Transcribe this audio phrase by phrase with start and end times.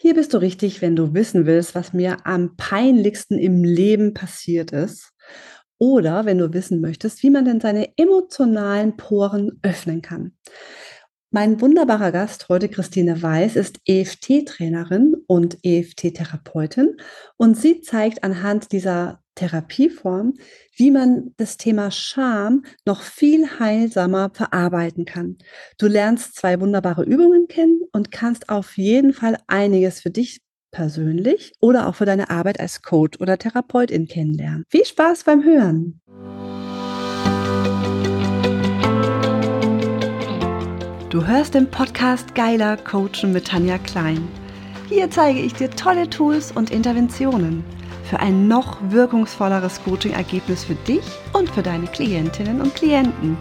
[0.00, 4.70] Hier bist du richtig, wenn du wissen willst, was mir am peinlichsten im Leben passiert
[4.70, 5.12] ist.
[5.78, 10.36] Oder wenn du wissen möchtest, wie man denn seine emotionalen Poren öffnen kann.
[11.30, 16.96] Mein wunderbarer Gast heute, Christine Weiß, ist EFT-Trainerin und EFT-Therapeutin
[17.36, 20.34] und sie zeigt anhand dieser Therapieform,
[20.74, 25.38] wie man das Thema Scham noch viel heilsamer verarbeiten kann.
[25.78, 30.40] Du lernst zwei wunderbare Übungen kennen und kannst auf jeden Fall einiges für dich
[30.72, 34.64] persönlich oder auch für deine Arbeit als Coach oder Therapeutin kennenlernen.
[34.68, 36.00] Viel Spaß beim Hören!
[41.10, 44.28] Du hörst den Podcast Geiler Coachen mit Tanja Klein.
[44.88, 47.64] Hier zeige ich dir tolle Tools und Interventionen
[48.08, 53.36] für ein noch wirkungsvolleres Coaching-Ergebnis für dich und für deine Klientinnen und Klienten.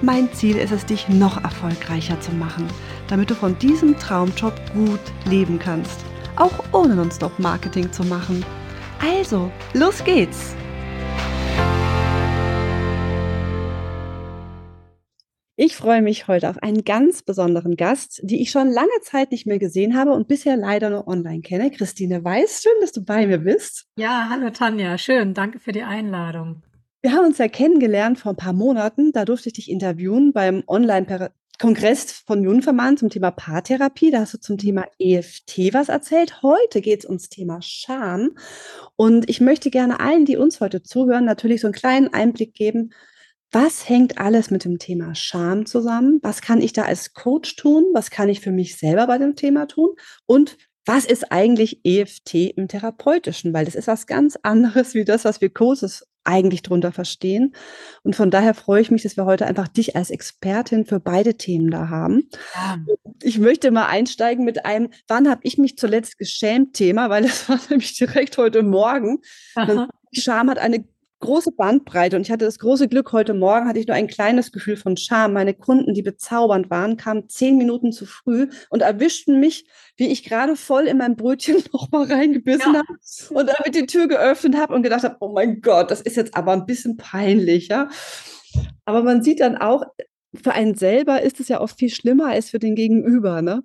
[0.00, 2.68] Mein Ziel ist es, dich noch erfolgreicher zu machen,
[3.08, 5.98] damit du von diesem Traumjob gut leben kannst,
[6.36, 8.44] auch ohne Non-Stop-Marketing zu machen.
[9.00, 10.54] Also, los geht's!
[15.60, 19.44] Ich freue mich heute auf einen ganz besonderen Gast, die ich schon lange Zeit nicht
[19.44, 21.72] mehr gesehen habe und bisher leider nur online kenne.
[21.72, 23.86] Christine Weiß, schön, dass du bei mir bist.
[23.96, 26.62] Ja, hallo Tanja, schön, danke für die Einladung.
[27.02, 29.10] Wir haben uns ja kennengelernt vor ein paar Monaten.
[29.10, 34.12] Da durfte ich dich interviewen beim Online-Kongress von Junfermann zum Thema Paartherapie.
[34.12, 36.40] Da hast du zum Thema EFT was erzählt.
[36.44, 38.36] Heute geht es ums Thema Scham.
[38.94, 42.92] Und ich möchte gerne allen, die uns heute zuhören, natürlich so einen kleinen Einblick geben,
[43.50, 46.20] was hängt alles mit dem Thema Scham zusammen?
[46.22, 47.84] Was kann ich da als Coach tun?
[47.92, 49.90] Was kann ich für mich selber bei dem Thema tun?
[50.26, 53.52] Und was ist eigentlich EFT im Therapeutischen?
[53.52, 57.54] Weil das ist was ganz anderes wie das, was wir Coaches eigentlich drunter verstehen.
[58.02, 61.34] Und von daher freue ich mich, dass wir heute einfach dich als Expertin für beide
[61.34, 62.28] Themen da haben.
[62.54, 62.78] Ja.
[63.22, 67.48] Ich möchte mal einsteigen mit einem, wann habe ich mich zuletzt geschämt Thema, weil das
[67.48, 69.20] war nämlich direkt heute Morgen.
[70.12, 70.84] Scham hat eine
[71.20, 74.52] große Bandbreite und ich hatte das große Glück, heute Morgen hatte ich nur ein kleines
[74.52, 75.32] Gefühl von Scham.
[75.32, 80.22] Meine Kunden, die bezaubernd waren, kamen zehn Minuten zu früh und erwischten mich, wie ich
[80.22, 82.80] gerade voll in mein Brötchen noch mal reingebissen ja.
[82.80, 82.98] habe
[83.30, 86.36] und damit die Tür geöffnet habe und gedacht habe, oh mein Gott, das ist jetzt
[86.36, 87.88] aber ein bisschen peinlich, ja.
[88.84, 89.84] Aber man sieht dann auch,
[90.34, 93.62] für einen selber ist es ja oft viel schlimmer als für den Gegenüber, ne?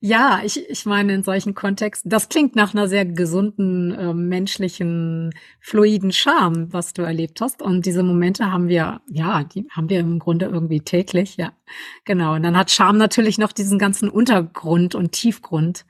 [0.00, 5.34] Ja, ich, ich meine in solchen Kontexten, das klingt nach einer sehr gesunden, äh, menschlichen,
[5.60, 7.60] fluiden Charme, was du erlebt hast.
[7.60, 11.52] Und diese Momente haben wir, ja, die haben wir im Grunde irgendwie täglich, ja.
[12.04, 12.34] Genau.
[12.34, 15.84] Und dann hat Charme natürlich noch diesen ganzen Untergrund und Tiefgrund,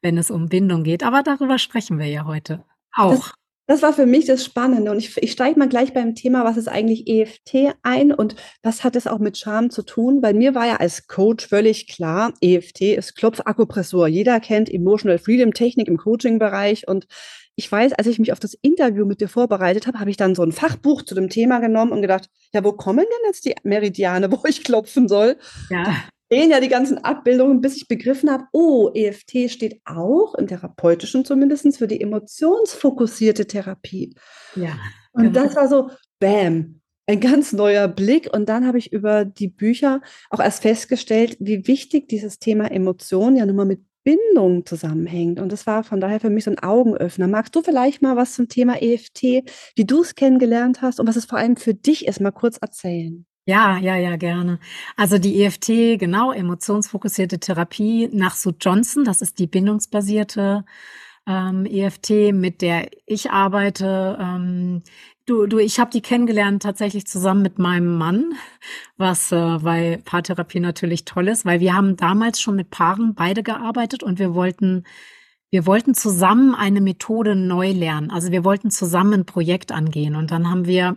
[0.00, 1.04] wenn es um Bindung geht.
[1.04, 3.32] Aber darüber sprechen wir ja heute auch.
[3.66, 4.90] Das war für mich das Spannende.
[4.90, 8.82] Und ich, ich steige mal gleich beim Thema, was ist eigentlich EFT ein und was
[8.82, 10.20] hat es auch mit Charme zu tun?
[10.20, 14.08] Bei mir war ja als Coach völlig klar, EFT ist Klopfakupressur.
[14.08, 16.88] Jeder kennt Emotional Freedom Technik im Coaching-Bereich.
[16.88, 17.06] Und
[17.54, 20.34] ich weiß, als ich mich auf das Interview mit dir vorbereitet habe, habe ich dann
[20.34, 23.54] so ein Fachbuch zu dem Thema genommen und gedacht, ja, wo kommen denn jetzt die
[23.62, 25.36] Meridiane, wo ich klopfen soll?
[25.70, 30.46] Ja sehen ja die ganzen Abbildungen, bis ich begriffen habe, oh, EFT steht auch im
[30.46, 34.14] therapeutischen zumindest für die emotionsfokussierte Therapie.
[34.56, 34.78] Ja.
[35.12, 35.44] Und genau.
[35.44, 38.32] das war so, bam, ein ganz neuer Blick.
[38.32, 40.00] Und dann habe ich über die Bücher
[40.30, 45.38] auch erst festgestellt, wie wichtig dieses Thema Emotionen ja nun mal mit Bindung zusammenhängt.
[45.38, 47.28] Und das war von daher für mich so ein Augenöffner.
[47.28, 49.22] Magst du vielleicht mal was zum Thema EFT,
[49.76, 52.56] wie du es kennengelernt hast und was es vor allem für dich ist, mal kurz
[52.56, 53.26] erzählen?
[53.46, 54.60] Ja, ja, ja, gerne.
[54.96, 60.64] Also die EFT, genau, emotionsfokussierte Therapie nach Sue Johnson, das ist die bindungsbasierte
[61.26, 64.16] ähm, EFT, mit der ich arbeite.
[64.20, 64.82] Ähm,
[65.26, 68.34] du, du, ich habe die kennengelernt tatsächlich zusammen mit meinem Mann,
[68.96, 73.42] was äh, bei Paartherapie natürlich toll ist, weil wir haben damals schon mit Paaren beide
[73.42, 74.84] gearbeitet und wir wollten
[75.50, 78.10] wir wollten zusammen eine Methode neu lernen.
[78.10, 80.16] Also wir wollten zusammen ein Projekt angehen.
[80.16, 80.96] Und dann haben wir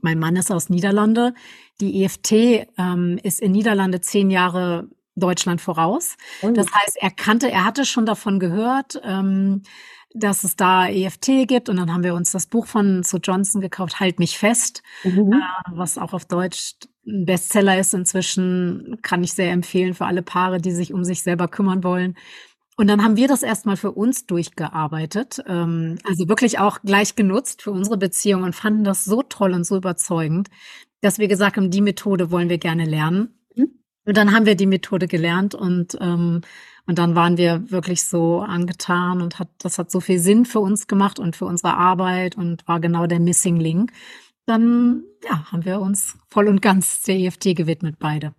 [0.00, 1.34] mein Mann ist aus Niederlande.
[1.80, 2.32] Die EFT
[2.78, 6.16] ähm, ist in Niederlande zehn Jahre Deutschland voraus.
[6.42, 6.50] Oh.
[6.50, 9.62] Das heißt, er kannte, er hatte schon davon gehört, ähm,
[10.14, 11.68] dass es da EFT gibt.
[11.68, 15.32] Und dann haben wir uns das Buch von Sue Johnson gekauft, Halt mich fest, mhm.
[15.32, 16.74] äh, was auch auf Deutsch
[17.06, 18.98] ein Bestseller ist inzwischen.
[19.02, 22.16] Kann ich sehr empfehlen für alle Paare, die sich um sich selber kümmern wollen.
[22.76, 27.62] Und dann haben wir das erstmal für uns durchgearbeitet, ähm, also wirklich auch gleich genutzt
[27.62, 30.48] für unsere Beziehung und fanden das so toll und so überzeugend,
[31.02, 33.34] dass wir gesagt haben, die Methode wollen wir gerne lernen.
[33.54, 33.68] Mhm.
[34.06, 36.40] Und dann haben wir die Methode gelernt und ähm,
[36.84, 40.58] und dann waren wir wirklich so angetan und hat das hat so viel Sinn für
[40.58, 43.92] uns gemacht und für unsere Arbeit und war genau der Missing Link.
[44.46, 48.34] Dann ja, haben wir uns voll und ganz der EFT gewidmet beide.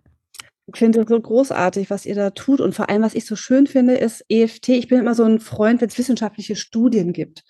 [0.66, 2.60] Ich finde es so großartig, was ihr da tut.
[2.60, 4.70] Und vor allem, was ich so schön finde, ist EFT.
[4.70, 7.44] Ich bin immer so ein Freund, wenn es wissenschaftliche Studien gibt.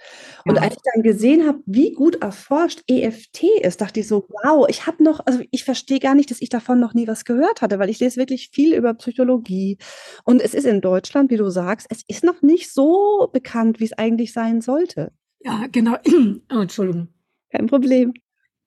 [0.46, 0.62] Und Ja.
[0.62, 4.86] als ich dann gesehen habe, wie gut erforscht EFT ist, dachte ich so, wow, ich
[4.86, 7.78] habe noch, also ich verstehe gar nicht, dass ich davon noch nie was gehört hatte,
[7.78, 9.78] weil ich lese wirklich viel über Psychologie.
[10.24, 13.84] Und es ist in Deutschland, wie du sagst, es ist noch nicht so bekannt, wie
[13.84, 15.12] es eigentlich sein sollte.
[15.40, 15.96] Ja, genau.
[16.52, 17.08] Oh, Entschuldigung.
[17.50, 18.12] Kein Problem.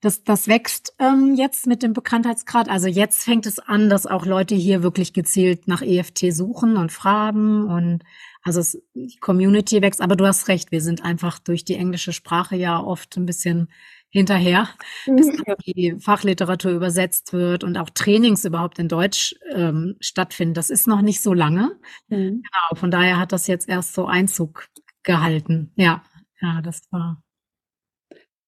[0.07, 2.69] Das, das wächst ähm, jetzt mit dem Bekanntheitsgrad.
[2.69, 6.93] Also jetzt fängt es an, dass auch Leute hier wirklich gezielt nach EFT suchen und
[6.93, 8.03] fragen und
[8.41, 9.99] also es, die Community wächst.
[9.99, 13.67] Aber du hast recht, wir sind einfach durch die englische Sprache ja oft ein bisschen
[14.07, 14.69] hinterher,
[15.07, 20.53] bis dann die Fachliteratur übersetzt wird und auch Trainings überhaupt in Deutsch ähm, stattfinden.
[20.53, 21.77] Das ist noch nicht so lange.
[22.07, 22.43] Mhm.
[22.43, 24.69] Genau, von daher hat das jetzt erst so Einzug
[25.03, 25.73] gehalten.
[25.75, 26.01] Ja,
[26.39, 27.21] ja, das war.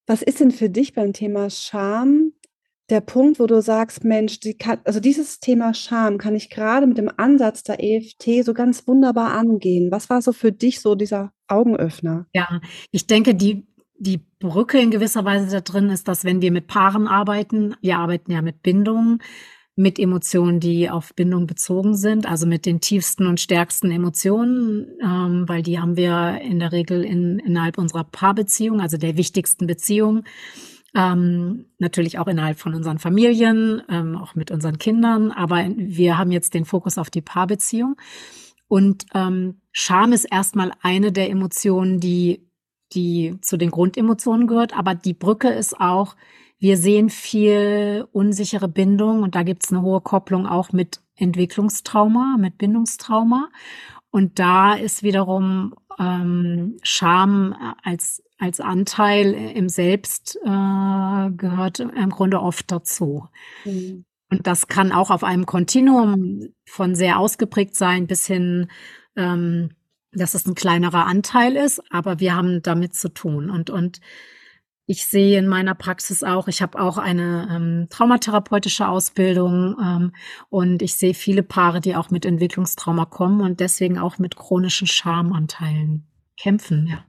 [0.10, 2.32] Was ist denn für dich beim Thema Scham
[2.90, 6.88] der Punkt, wo du sagst, Mensch, die kann, also dieses Thema Scham kann ich gerade
[6.88, 9.92] mit dem Ansatz der EFT so ganz wunderbar angehen.
[9.92, 12.26] Was war so für dich so dieser Augenöffner?
[12.34, 12.60] Ja,
[12.90, 13.68] ich denke, die,
[14.00, 18.00] die Brücke in gewisser Weise da drin ist, dass wenn wir mit Paaren arbeiten, wir
[18.00, 19.22] arbeiten ja mit Bindungen,
[19.80, 25.48] mit Emotionen, die auf Bindung bezogen sind, also mit den tiefsten und stärksten Emotionen, ähm,
[25.48, 30.26] weil die haben wir in der Regel in, innerhalb unserer Paarbeziehung, also der wichtigsten Beziehung,
[30.94, 36.32] ähm, natürlich auch innerhalb von unseren Familien, ähm, auch mit unseren Kindern, aber wir haben
[36.32, 37.96] jetzt den Fokus auf die Paarbeziehung.
[38.68, 42.50] Und ähm, Scham ist erstmal eine der Emotionen, die,
[42.92, 46.18] die zu den Grundemotionen gehört, aber die Brücke ist auch,
[46.60, 52.38] wir sehen viel unsichere Bindung und da gibt es eine hohe Kopplung auch mit Entwicklungstrauma,
[52.38, 53.50] mit Bindungstrauma.
[54.12, 62.42] Und da ist wiederum ähm, Scham als, als Anteil im Selbst äh, gehört im Grunde
[62.42, 63.28] oft dazu.
[63.64, 64.06] Mhm.
[64.32, 68.70] Und das kann auch auf einem Kontinuum von sehr ausgeprägt sein bis hin,
[69.16, 69.72] ähm,
[70.12, 73.50] dass es ein kleinerer Anteil ist, aber wir haben damit zu tun.
[73.50, 74.02] Und, und
[74.90, 80.14] ich sehe in meiner Praxis auch, ich habe auch eine ähm, traumatherapeutische Ausbildung ähm,
[80.50, 84.88] und ich sehe viele Paare, die auch mit Entwicklungstrauma kommen und deswegen auch mit chronischen
[84.88, 86.08] Schamanteilen
[86.42, 87.06] kämpfen, ja.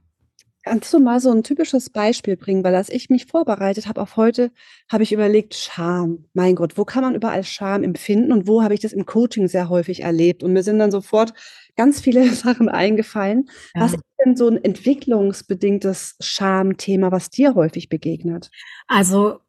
[0.63, 2.63] Kannst du mal so ein typisches Beispiel bringen?
[2.63, 4.51] Weil als ich mich vorbereitet habe auf heute,
[4.91, 6.25] habe ich überlegt, Scham.
[6.35, 9.47] Mein Gott, wo kann man überall Scham empfinden und wo habe ich das im Coaching
[9.47, 10.43] sehr häufig erlebt?
[10.43, 11.33] Und mir sind dann sofort
[11.75, 13.49] ganz viele Sachen eingefallen.
[13.73, 13.97] Was Ja.
[13.97, 18.49] ist denn so ein entwicklungsbedingtes Schamthema, was dir häufig begegnet?
[18.87, 19.39] Also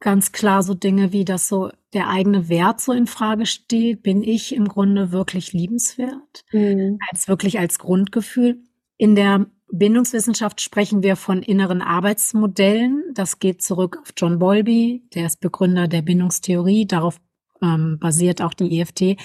[0.00, 4.02] ganz klar so Dinge wie, dass so der eigene Wert so in Frage steht.
[4.02, 6.44] Bin ich im Grunde wirklich liebenswert?
[6.52, 6.98] Mhm.
[7.10, 8.62] Als wirklich als Grundgefühl.
[8.96, 13.04] In der Bindungswissenschaft sprechen wir von inneren Arbeitsmodellen.
[13.14, 16.86] Das geht zurück auf John Bowlby, der ist Begründer der Bindungstheorie.
[16.86, 17.20] Darauf
[17.62, 19.16] ähm, basiert auch die EFT.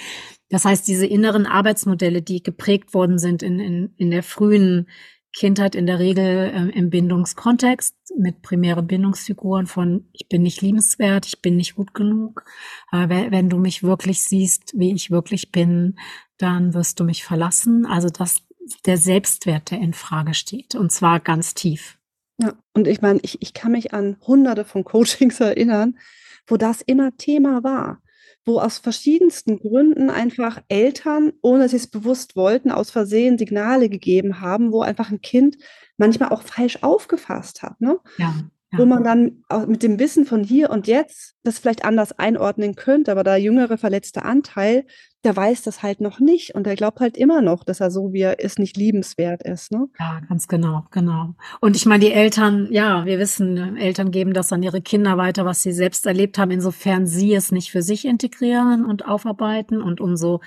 [0.50, 4.88] Das heißt, diese inneren Arbeitsmodelle, die geprägt worden sind in, in, in der frühen
[5.34, 11.26] Kindheit, in der Regel ähm, im Bindungskontext mit primären Bindungsfiguren von ich bin nicht liebenswert,
[11.26, 12.44] ich bin nicht gut genug.
[12.92, 15.96] Äh, wenn, du mich wirklich siehst, wie ich wirklich bin,
[16.38, 17.84] dann wirst du mich verlassen.
[17.84, 18.42] Also das
[18.86, 21.98] der Selbstwert, der in Frage steht und zwar ganz tief.
[22.40, 25.98] Ja, und ich meine, ich, ich kann mich an hunderte von Coachings erinnern,
[26.46, 28.00] wo das immer Thema war,
[28.48, 33.88] wo aus verschiedensten Gründen einfach Eltern, ohne dass sie es bewusst wollten, aus Versehen Signale
[33.88, 35.58] gegeben haben, wo einfach ein Kind
[35.98, 37.98] manchmal auch falsch aufgefasst hat, ne?
[38.16, 38.34] Ja,
[38.76, 42.74] Wo man dann auch mit dem Wissen von hier und jetzt das vielleicht anders einordnen
[42.74, 44.84] könnte, aber der jüngere verletzte Anteil,
[45.24, 48.12] der weiß das halt noch nicht und der glaubt halt immer noch, dass er so
[48.12, 49.88] wie er ist nicht liebenswert ist, ne?
[49.98, 51.34] Ja, ganz genau, genau.
[51.60, 55.16] Und ich meine, die Eltern, ja, wir wissen, ne, Eltern geben das an ihre Kinder
[55.16, 59.80] weiter, was sie selbst erlebt haben, insofern sie es nicht für sich integrieren und aufarbeiten
[59.80, 60.40] und umso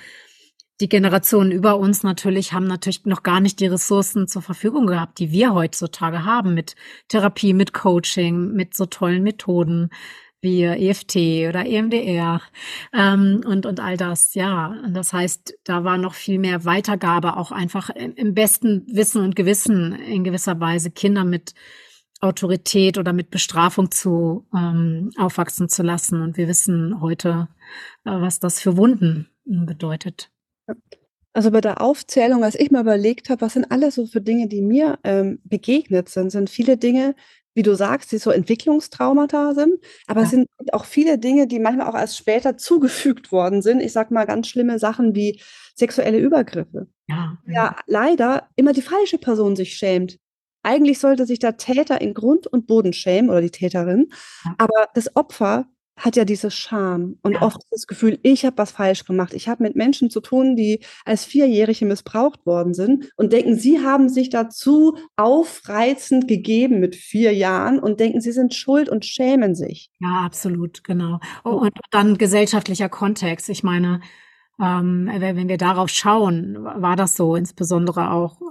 [0.81, 5.19] die Generationen über uns natürlich haben natürlich noch gar nicht die Ressourcen zur Verfügung gehabt,
[5.19, 6.75] die wir heutzutage haben mit
[7.07, 9.91] Therapie, mit Coaching, mit so tollen Methoden
[10.41, 12.41] wie EFT oder EMDR
[12.93, 14.33] ähm, und, und all das.
[14.33, 18.87] Ja, und das heißt, da war noch viel mehr Weitergabe, auch einfach im, im besten
[18.91, 21.53] Wissen und Gewissen in gewisser Weise Kinder mit
[22.21, 26.23] Autorität oder mit Bestrafung zu ähm, aufwachsen zu lassen.
[26.23, 27.49] Und wir wissen heute,
[28.03, 30.31] äh, was das für Wunden bedeutet.
[31.33, 34.47] Also bei der Aufzählung, als ich mir überlegt habe, was sind alles so für Dinge,
[34.47, 37.15] die mir ähm, begegnet sind, sind viele Dinge,
[37.53, 39.75] wie du sagst, die so Entwicklungstraumata sind,
[40.07, 40.25] aber Ja.
[40.25, 43.81] es sind auch viele Dinge, die manchmal auch erst später zugefügt worden sind.
[43.81, 45.41] Ich sag mal ganz schlimme Sachen wie
[45.75, 46.87] sexuelle Übergriffe.
[47.07, 50.17] Ja, Ja, leider immer die falsche Person sich schämt.
[50.63, 54.07] Eigentlich sollte sich der Täter in Grund und Boden schämen oder die Täterin,
[54.45, 54.55] Ja.
[54.57, 55.65] aber das Opfer
[56.01, 57.41] hat ja diese Scham und ja.
[57.43, 59.33] oft das Gefühl, ich habe was falsch gemacht.
[59.33, 63.79] Ich habe mit Menschen zu tun, die als Vierjährige missbraucht worden sind und denken, sie
[63.79, 69.53] haben sich dazu aufreizend gegeben mit vier Jahren und denken, sie sind schuld und schämen
[69.53, 69.91] sich.
[69.99, 71.19] Ja, absolut, genau.
[71.43, 73.47] Und dann gesellschaftlicher Kontext.
[73.49, 74.01] Ich meine,
[74.59, 78.41] ähm, wenn wir darauf schauen, war das so, insbesondere auch,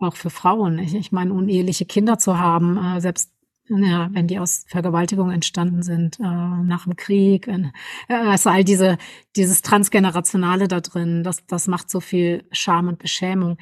[0.00, 0.78] auch für Frauen.
[0.80, 3.32] Ich, ich meine, uneheliche Kinder zu haben, äh, selbst
[3.68, 7.70] ja, wenn die aus Vergewaltigung entstanden sind, äh, nach dem Krieg, äh,
[8.08, 8.98] also all diese,
[9.36, 13.58] dieses Transgenerationale da drin, das, das macht so viel Scham und Beschämung.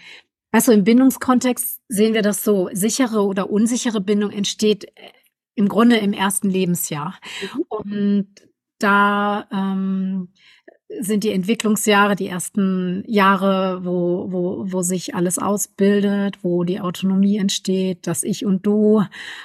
[0.52, 5.12] Weißt du, im Bindungskontext sehen wir das so, sichere oder unsichere Bindung entsteht äh,
[5.54, 7.18] im Grunde im ersten Lebensjahr.
[7.42, 7.64] Mhm.
[7.68, 8.28] Und
[8.78, 10.28] da ähm,
[10.88, 17.38] sind die Entwicklungsjahre, die ersten Jahre, wo, wo, wo sich alles ausbildet, wo die Autonomie
[17.38, 19.02] entsteht, dass ich und du,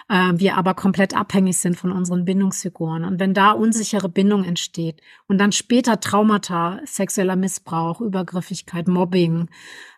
[0.08, 3.06] äh, wir aber komplett abhängig sind von unseren Bindungsfiguren.
[3.06, 9.50] Und wenn da unsichere Bindung entsteht und dann später Traumata, sexueller Missbrauch, Übergriffigkeit, Mobbing,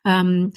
[0.06, 0.54] ähm,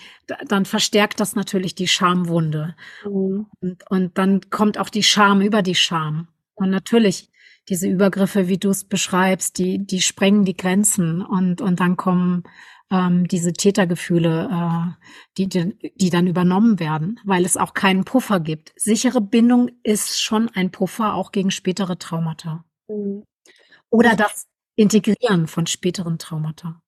[0.46, 2.76] dann verstärkt das natürlich die Schamwunde.
[3.04, 3.46] Mhm.
[3.60, 6.28] Und, und dann kommt auch die Scham über die Scham.
[6.54, 7.28] Und natürlich
[7.68, 12.44] diese Übergriffe, wie du es beschreibst, die, die sprengen die Grenzen und, und dann kommen
[12.90, 15.06] ähm, diese Tätergefühle, äh,
[15.36, 18.72] die, die, die dann übernommen werden, weil es auch keinen Puffer gibt.
[18.76, 22.64] Sichere Bindung ist schon ein Puffer auch gegen spätere Traumata.
[22.88, 23.24] Mhm.
[23.90, 24.46] Oder das
[24.76, 26.82] Integrieren von späteren Traumata.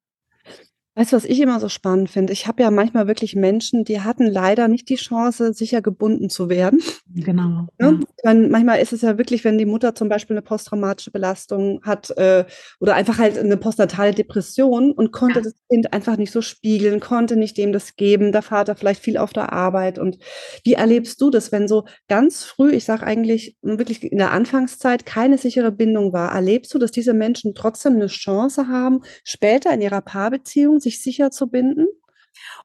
[0.98, 2.32] Weißt du, was ich immer so spannend finde?
[2.32, 6.48] Ich habe ja manchmal wirklich Menschen, die hatten leider nicht die Chance, sicher gebunden zu
[6.48, 6.82] werden.
[7.14, 7.68] Genau.
[7.80, 8.00] Ne?
[8.24, 8.34] Ja.
[8.34, 12.44] manchmal ist es ja wirklich, wenn die Mutter zum Beispiel eine posttraumatische Belastung hat äh,
[12.80, 15.44] oder einfach halt eine postnatale Depression und konnte ja.
[15.44, 19.16] das Kind einfach nicht so spiegeln, konnte nicht dem das geben, der Vater vielleicht viel
[19.16, 20.00] auf der Arbeit.
[20.00, 20.18] Und
[20.64, 25.06] wie erlebst du das, wenn so ganz früh, ich sage eigentlich wirklich in der Anfangszeit,
[25.06, 26.32] keine sichere Bindung war?
[26.32, 31.30] Erlebst du, dass diese Menschen trotzdem eine Chance haben, später in ihrer Paarbeziehung sich sicher
[31.30, 31.86] zu binden?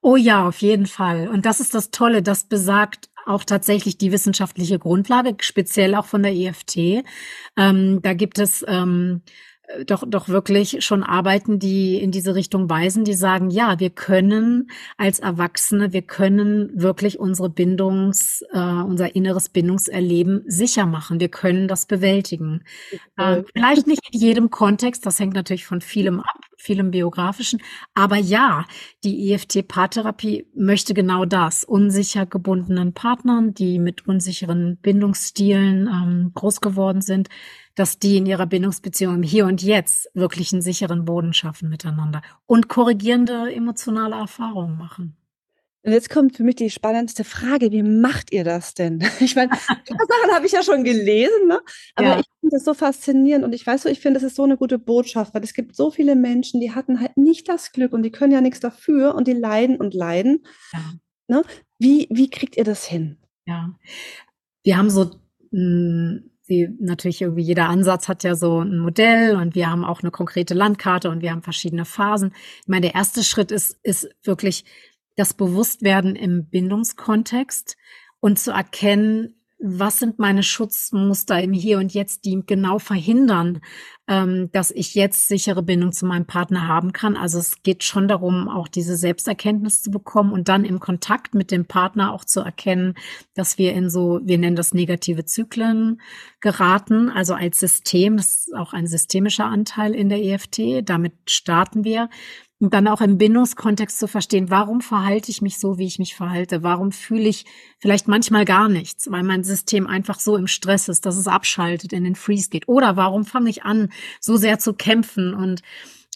[0.02, 1.28] Oh ja, auf jeden Fall.
[1.28, 6.24] Und das ist das Tolle, das besagt auch tatsächlich die wissenschaftliche Grundlage, speziell auch von
[6.24, 7.04] der EFT.
[7.58, 9.22] Ähm, da gibt es ähm,
[9.68, 13.90] äh, doch, doch wirklich schon arbeiten, die in diese Richtung weisen, die sagen, ja, wir
[13.90, 21.20] können als Erwachsene, wir können wirklich unsere Bindungs, äh, unser inneres Bindungserleben sicher machen.
[21.20, 22.64] Wir können das bewältigen.
[23.18, 27.62] Äh, vielleicht nicht in jedem Kontext, das hängt natürlich von vielem ab, vielem biografischen.
[27.94, 28.66] Aber ja,
[29.04, 31.64] die EFT-Paartherapie möchte genau das.
[31.64, 37.30] Unsicher gebundenen Partnern, die mit unsicheren Bindungsstilen ähm, groß geworden sind,
[37.76, 42.22] dass die in ihrer Bindungsbeziehung im Hier und Jetzt wirklich einen sicheren Boden schaffen miteinander
[42.46, 45.18] und korrigierende emotionale Erfahrungen machen.
[45.86, 49.04] Und jetzt kommt für mich die spannendste Frage, wie macht ihr das denn?
[49.20, 51.60] Ich meine, Sachen habe ich ja schon gelesen, ne?
[51.96, 52.20] aber ja.
[52.20, 54.58] ich finde das so faszinierend und ich weiß so, ich finde, das ist so eine
[54.58, 58.04] gute Botschaft, weil es gibt so viele Menschen, die hatten halt nicht das Glück und
[58.04, 60.46] die können ja nichts dafür und die leiden und leiden.
[60.74, 60.80] Ja.
[61.30, 61.44] Ne?
[61.80, 63.18] Wie, wie kriegt ihr das hin?
[63.46, 63.74] Ja,
[64.64, 65.12] wir haben so
[65.52, 69.86] mh, hm, wie natürlich irgendwie jeder Ansatz hat ja so ein Modell und wir haben
[69.86, 72.34] auch eine konkrete Landkarte und wir haben verschiedene Phasen.
[72.62, 74.66] Ich meine, der erste Schritt ist, ist wirklich
[75.16, 77.78] das Bewusstwerden im Bindungskontext
[78.20, 83.62] und zu erkennen, was sind meine Schutzmuster im Hier und Jetzt, die genau verhindern,
[84.10, 87.16] ähm, dass ich jetzt sichere Bindung zu meinem Partner haben kann.
[87.16, 91.50] Also es geht schon darum, auch diese Selbsterkenntnis zu bekommen und dann im Kontakt mit
[91.50, 92.96] dem Partner auch zu erkennen,
[93.36, 96.02] dass wir in so, wir nennen das negative Zyklen
[96.42, 100.82] geraten, also als System, das ist auch ein systemischer Anteil in der EFT.
[100.84, 102.10] Damit starten wir.
[102.64, 106.16] Und dann auch im Bindungskontext zu verstehen, warum verhalte ich mich so, wie ich mich
[106.16, 106.64] verhalte?
[106.64, 107.44] Warum fühle ich
[107.78, 111.92] vielleicht manchmal gar nichts, weil mein System einfach so im Stress ist, dass es abschaltet,
[111.92, 112.70] in den Freeze geht?
[112.70, 113.90] Oder warum fange ich an,
[114.22, 115.62] so sehr zu kämpfen und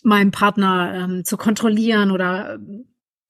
[0.03, 2.85] meinen Partner ähm, zu kontrollieren oder ähm,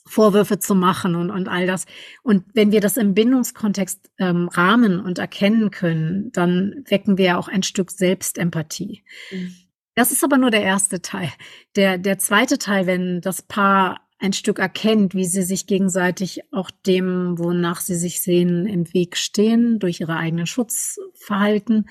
[0.05, 1.87] Vorwürfe zu machen und, und all das.
[2.21, 7.47] Und wenn wir das im Bindungskontext ähm, rahmen und erkennen können, dann wecken wir auch
[7.47, 9.03] ein Stück Selbstempathie.
[9.31, 9.55] Mhm.
[9.97, 11.31] Das ist aber nur der erste Teil.
[11.75, 16.69] Der, der zweite Teil, wenn das Paar ein Stück erkennt, wie sie sich gegenseitig auch
[16.85, 21.89] dem, wonach sie sich sehen, im Weg stehen, durch ihre eigenen Schutzverhalten,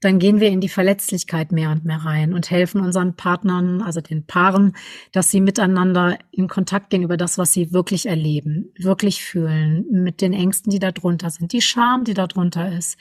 [0.00, 4.00] dann gehen wir in die Verletzlichkeit mehr und mehr rein und helfen unseren Partnern, also
[4.00, 4.76] den Paaren,
[5.10, 10.20] dass sie miteinander in Kontakt gehen über das, was sie wirklich erleben, wirklich fühlen, mit
[10.20, 12.98] den Ängsten, die da drunter sind, die Scham, die da drunter ist.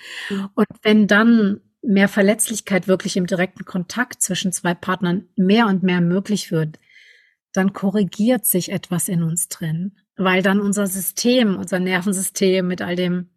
[0.56, 6.02] Und wenn dann mehr Verletzlichkeit wirklich im direkten Kontakt zwischen zwei Partnern mehr und mehr
[6.02, 6.80] möglich wird,
[7.54, 12.96] dann korrigiert sich etwas in uns drin, weil dann unser System, unser Nervensystem mit all
[12.96, 13.30] dem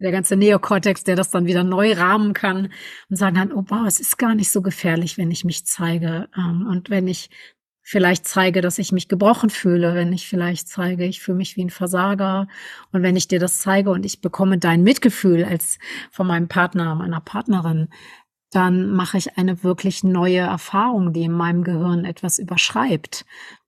[0.00, 2.72] der ganze Neokortex, der das dann wieder neu rahmen kann
[3.10, 6.28] und sagen dann, oh wow, es ist gar nicht so gefährlich, wenn ich mich zeige.
[6.34, 7.28] Ähm, und wenn ich
[7.90, 11.64] vielleicht zeige, dass ich mich gebrochen fühle, wenn ich vielleicht zeige, ich fühle mich wie
[11.64, 12.46] ein Versager.
[12.92, 15.80] Und wenn ich dir das zeige und ich bekomme dein Mitgefühl als
[16.12, 17.88] von meinem Partner, meiner Partnerin,
[18.52, 23.24] dann mache ich eine wirklich neue Erfahrung, die in meinem Gehirn etwas überschreibt,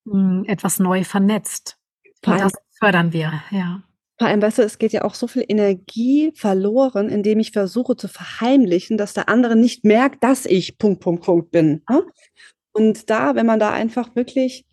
[0.09, 1.79] hm, etwas neu vernetzt.
[2.25, 3.83] Und das fördern wir, ja.
[4.21, 7.97] Vor allem, weißt du, es geht ja auch so viel Energie verloren, indem ich versuche
[7.97, 11.83] zu verheimlichen, dass der andere nicht merkt, dass ich Punkt, Punkt, Punkt bin.
[12.73, 14.65] Und da, wenn man da einfach wirklich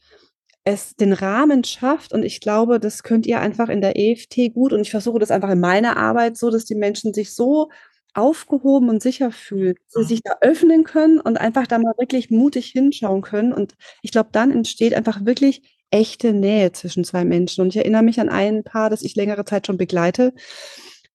[0.65, 4.73] es den Rahmen schafft, und ich glaube, das könnt ihr einfach in der EFT gut,
[4.73, 7.69] und ich versuche das einfach in meiner Arbeit so, dass die Menschen sich so
[8.13, 12.29] aufgehoben und sicher fühlen, dass sie sich da öffnen können und einfach da mal wirklich
[12.29, 13.53] mutig hinschauen können.
[13.53, 17.61] Und ich glaube, dann entsteht einfach wirklich echte Nähe zwischen zwei Menschen.
[17.61, 20.33] Und ich erinnere mich an ein Paar, das ich längere Zeit schon begleite,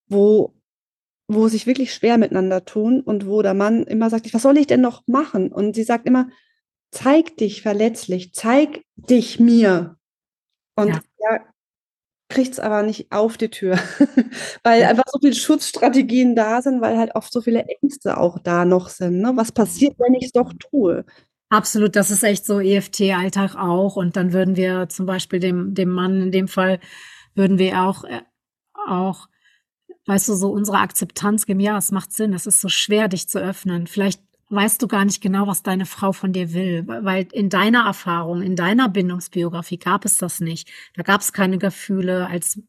[0.09, 0.55] wo,
[1.29, 4.67] wo sich wirklich schwer miteinander tun und wo der Mann immer sagt, was soll ich
[4.67, 5.53] denn noch machen?
[5.53, 6.29] Und sie sagt immer,
[6.95, 9.97] zeig dich verletzlich, zeig dich mir.
[10.77, 11.01] Und ja.
[11.19, 11.41] er
[12.29, 13.79] kriegt es aber nicht auf die Tür,
[14.63, 14.89] weil ja.
[14.89, 18.89] einfach so viele Schutzstrategien da sind, weil halt oft so viele Ängste auch da noch
[18.89, 19.21] sind.
[19.21, 19.33] Ne?
[19.35, 21.05] Was passiert, wenn ich es doch tue?
[21.51, 23.97] Absolut, das ist echt so EFT-Alltag auch.
[23.97, 26.81] Und dann würden wir zum Beispiel dem, dem Mann in dem Fall,
[27.35, 28.23] würden wir auch, äh,
[28.89, 29.29] auch,
[30.07, 33.29] weißt du, so unsere Akzeptanz geben, ja, es macht Sinn, es ist so schwer, dich
[33.29, 33.87] zu öffnen.
[33.87, 34.21] Vielleicht
[34.51, 38.43] weißt du gar nicht genau, was deine Frau von dir will, weil in deiner Erfahrung,
[38.43, 40.71] in deiner Bindungsbiografie gab es das nicht.
[40.95, 42.27] Da gab es keine Gefühle.
[42.27, 42.61] Als,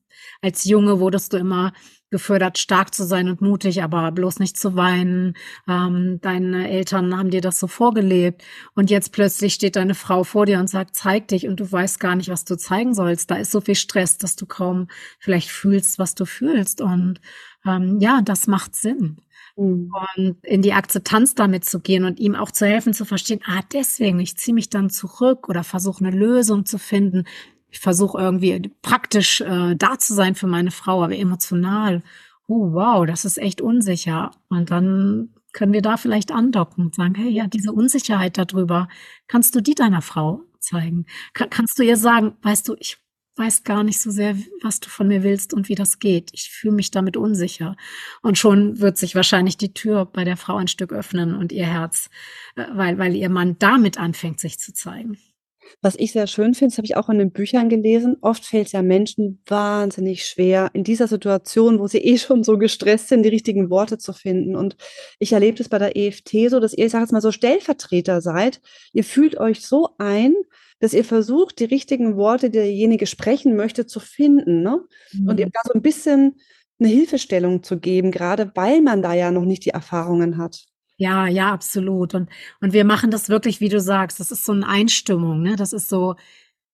[0.41, 1.73] als Junge wurdest du immer
[2.11, 5.35] gefördert, stark zu sein und mutig, aber bloß nicht zu weinen.
[5.67, 8.43] Ähm, deine Eltern haben dir das so vorgelebt.
[8.73, 11.99] Und jetzt plötzlich steht deine Frau vor dir und sagt, zeig dich und du weißt
[11.99, 13.31] gar nicht, was du zeigen sollst.
[13.31, 14.87] Da ist so viel Stress, dass du kaum
[15.19, 16.79] vielleicht fühlst, was du fühlst.
[16.79, 17.19] Und
[17.65, 19.17] ähm, ja, das macht Sinn.
[19.57, 19.91] Mhm.
[20.17, 23.61] Und in die Akzeptanz damit zu gehen und ihm auch zu helfen, zu verstehen, ah,
[23.73, 27.25] deswegen, ich ziehe mich dann zurück oder versuche eine Lösung zu finden.
[27.69, 32.03] Ich versuche irgendwie praktisch äh, da zu sein für meine Frau, aber emotional.
[32.47, 34.31] Oh, wow, das ist echt unsicher.
[34.49, 38.89] Und dann können wir da vielleicht andocken und sagen, hey, ja, diese Unsicherheit darüber,
[39.27, 41.05] kannst du die deiner Frau zeigen?
[41.33, 42.97] Kann, kannst du ihr sagen, weißt du, ich
[43.37, 46.29] weiß gar nicht so sehr, was du von mir willst und wie das geht.
[46.33, 47.75] Ich fühle mich damit unsicher.
[48.21, 51.65] Und schon wird sich wahrscheinlich die Tür bei der Frau ein Stück öffnen und ihr
[51.65, 52.09] Herz,
[52.55, 55.17] äh, weil, weil ihr Mann damit anfängt, sich zu zeigen.
[55.81, 58.67] Was ich sehr schön finde, das habe ich auch in den Büchern gelesen, oft fällt
[58.67, 63.23] es ja Menschen wahnsinnig schwer, in dieser Situation, wo sie eh schon so gestresst sind,
[63.23, 64.55] die richtigen Worte zu finden.
[64.55, 64.77] Und
[65.19, 68.21] ich erlebe das bei der EFT so, dass ihr, ich sage jetzt mal so, Stellvertreter
[68.21, 68.61] seid.
[68.93, 70.35] Ihr fühlt euch so ein,
[70.85, 74.61] dass ihr versucht, die richtigen Worte, die derjenige sprechen möchte, zu finden.
[74.61, 74.83] Ne?
[75.13, 75.27] Mhm.
[75.27, 76.35] Und ihr da so ein bisschen
[76.79, 80.65] eine Hilfestellung zu geben, gerade weil man da ja noch nicht die Erfahrungen hat.
[80.97, 82.13] Ja, ja, absolut.
[82.13, 82.29] Und,
[82.61, 85.55] und wir machen das wirklich, wie du sagst, das ist so eine Einstimmung, ne?
[85.55, 86.15] Das ist so,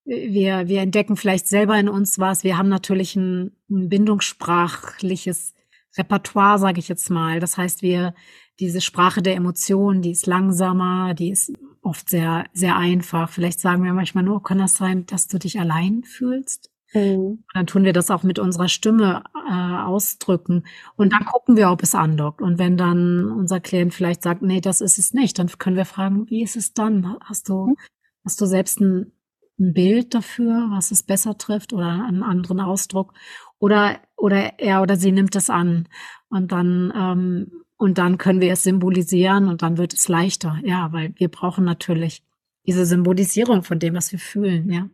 [0.04, 2.44] wir, wir entdecken vielleicht selber in uns was.
[2.44, 5.54] Wir haben natürlich ein, ein bindungssprachliches
[5.98, 7.40] Repertoire, sage ich jetzt mal.
[7.40, 8.14] Das heißt, wir,
[8.62, 13.30] diese Sprache der Emotionen, die ist langsamer, die ist oft sehr, sehr einfach.
[13.30, 16.70] Vielleicht sagen wir manchmal nur, kann das sein, dass du dich allein fühlst?
[16.94, 17.44] Mhm.
[17.54, 21.82] Dann tun wir das auch mit unserer Stimme äh, ausdrücken und dann gucken wir, ob
[21.82, 22.42] es andockt.
[22.42, 25.86] Und wenn dann unser Klient vielleicht sagt, nee, das ist es nicht, dann können wir
[25.86, 27.18] fragen, wie ist es dann?
[27.22, 27.78] Hast du, mhm.
[28.24, 29.12] hast du selbst ein,
[29.60, 33.14] ein Bild dafür, was es besser trifft oder einen anderen Ausdruck?
[33.58, 35.88] Oder, oder er oder sie nimmt es an
[36.30, 40.60] und dann ähm, und dann können wir es symbolisieren und dann wird es leichter.
[40.64, 42.22] Ja, weil wir brauchen natürlich
[42.68, 44.88] diese Symbolisierung von dem, was wir fühlen, ja.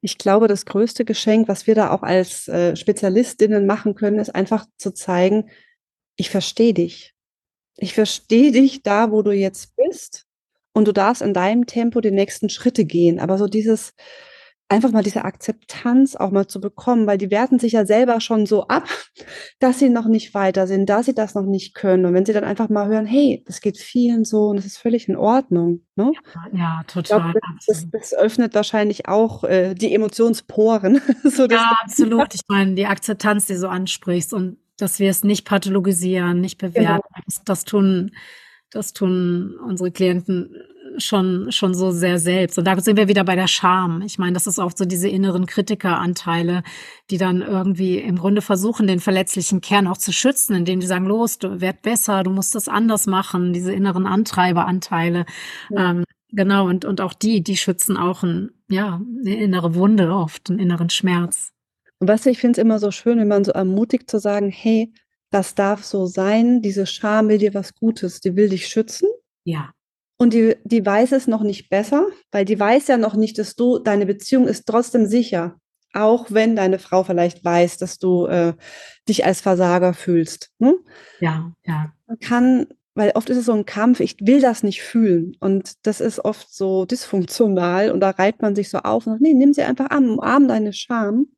[0.00, 4.34] Ich glaube, das größte Geschenk, was wir da auch als äh, Spezialistinnen machen können, ist
[4.34, 5.50] einfach zu zeigen,
[6.16, 7.14] ich verstehe dich.
[7.76, 10.26] Ich verstehe dich da, wo du jetzt bist
[10.72, 13.20] und du darfst in deinem Tempo die nächsten Schritte gehen.
[13.20, 13.94] Aber so dieses,
[14.72, 18.46] einfach mal diese Akzeptanz auch mal zu bekommen, weil die werten sich ja selber schon
[18.46, 18.88] so ab,
[19.60, 22.04] dass sie noch nicht weiter sind, dass sie das noch nicht können.
[22.04, 24.78] Und wenn sie dann einfach mal hören, hey, das geht vielen so und es ist
[24.78, 25.82] völlig in Ordnung.
[25.94, 26.12] Ne?
[26.34, 27.32] Ja, ja, total.
[27.32, 31.00] Glaub, das, das, öffnet wahrscheinlich auch äh, die Emotionsporen.
[31.24, 32.34] so ja, absolut.
[32.34, 37.02] Ich meine, die Akzeptanz, die du ansprichst und dass wir es nicht pathologisieren, nicht bewerten,
[37.08, 37.22] genau.
[37.26, 38.10] das, das tun
[38.72, 40.56] das tun unsere Klienten
[40.98, 42.58] schon, schon so sehr selbst.
[42.58, 44.02] Und da sind wir wieder bei der Scham.
[44.02, 46.62] Ich meine, das ist oft so diese inneren Kritikeranteile,
[47.10, 51.06] die dann irgendwie im Grunde versuchen, den verletzlichen Kern auch zu schützen, indem die sagen,
[51.06, 55.26] los, du werd besser, du musst das anders machen, diese inneren Antreiberanteile.
[55.70, 55.90] Ja.
[55.90, 60.50] Ähm, genau, und, und auch die, die schützen auch ein, ja, eine innere Wunde oft,
[60.50, 61.52] einen inneren Schmerz.
[61.98, 64.92] Und was ich finde es immer so schön, wenn man so ermutigt zu sagen, hey,
[65.30, 69.08] das darf so sein, diese Scham will dir was Gutes, die will dich schützen.
[69.44, 69.72] Ja.
[70.22, 73.56] Und die, die weiß es noch nicht besser, weil die weiß ja noch nicht, dass
[73.56, 75.56] du, deine Beziehung ist trotzdem sicher.
[75.94, 78.54] Auch wenn deine Frau vielleicht weiß, dass du äh,
[79.08, 80.52] dich als Versager fühlst.
[80.60, 80.76] Ne?
[81.18, 81.92] Ja, ja.
[82.06, 85.36] Man kann, weil oft ist es so ein Kampf, ich will das nicht fühlen.
[85.40, 89.22] Und das ist oft so dysfunktional und da reibt man sich so auf und sagt,
[89.22, 91.32] nee, nimm sie einfach an, umarm deine Scham.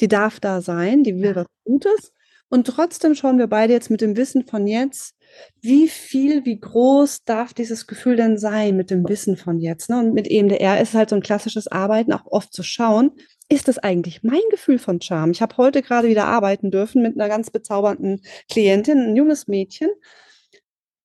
[0.00, 1.36] Die darf da sein, die will ja.
[1.36, 2.12] was Gutes.
[2.48, 5.14] Und trotzdem schauen wir beide jetzt mit dem Wissen von jetzt,
[5.60, 9.90] wie viel, wie groß darf dieses Gefühl denn sein mit dem Wissen von jetzt?
[9.90, 9.98] Ne?
[9.98, 13.12] Und mit EMDR ist halt so ein klassisches Arbeiten, auch oft zu schauen,
[13.48, 15.32] ist das eigentlich mein Gefühl von Charme?
[15.32, 19.90] Ich habe heute gerade wieder arbeiten dürfen mit einer ganz bezaubernden Klientin, ein junges Mädchen.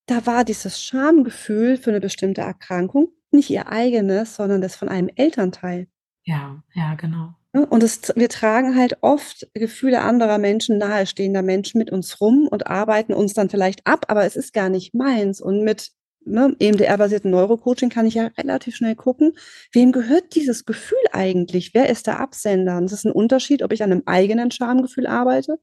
[0.06, 5.10] Da war dieses Schamgefühl für eine bestimmte Erkrankung nicht ihr eigenes, sondern das von einem
[5.14, 5.88] Elternteil.
[6.24, 7.34] Ja, ja, genau.
[7.52, 7.66] Ne?
[7.66, 12.66] Und es, wir tragen halt oft Gefühle anderer Menschen, nahestehender Menschen mit uns rum und
[12.66, 15.40] arbeiten uns dann vielleicht ab, aber es ist gar nicht meins.
[15.40, 15.92] Und mit
[16.28, 19.32] ne, EMDR-basierten Neurocoaching kann ich ja relativ schnell gucken,
[19.72, 21.72] wem gehört dieses Gefühl eigentlich?
[21.74, 22.76] Wer ist der Absender?
[22.76, 25.58] Und es ist ein Unterschied, ob ich an einem eigenen Schamgefühl arbeite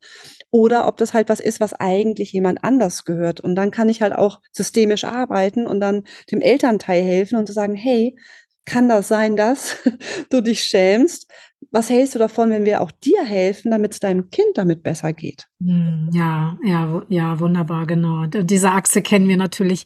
[0.51, 3.41] oder ob das halt was ist, was eigentlich jemand anders gehört.
[3.41, 7.53] Und dann kann ich halt auch systemisch arbeiten und dann dem Elternteil helfen und zu
[7.53, 8.15] sagen, hey,
[8.65, 9.77] kann das sein, dass
[10.29, 11.27] du dich schämst?
[11.75, 15.11] Was hältst du davon, wenn wir auch dir helfen, damit es deinem Kind damit besser
[15.11, 15.49] geht?
[15.59, 18.27] Hm, ja, ja, ja, wunderbar, genau.
[18.27, 19.85] Diese Achse kennen wir natürlich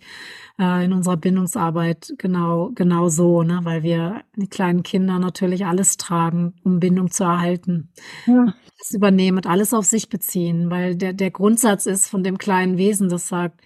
[0.60, 3.62] äh, in unserer Bindungsarbeit genau, genau so, ne?
[3.64, 7.92] weil wir die kleinen Kinder natürlich alles tragen, um Bindung zu erhalten.
[8.28, 8.54] Ja.
[8.78, 12.78] Das übernehmen und alles auf sich beziehen, weil der, der Grundsatz ist von dem kleinen
[12.78, 13.62] Wesen, das sagt,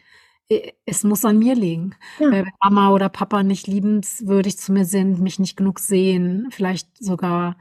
[0.85, 1.95] es muss an mir liegen.
[2.19, 2.31] Ja.
[2.31, 7.57] Wenn Mama oder Papa nicht liebenswürdig zu mir sind, mich nicht genug sehen, vielleicht sogar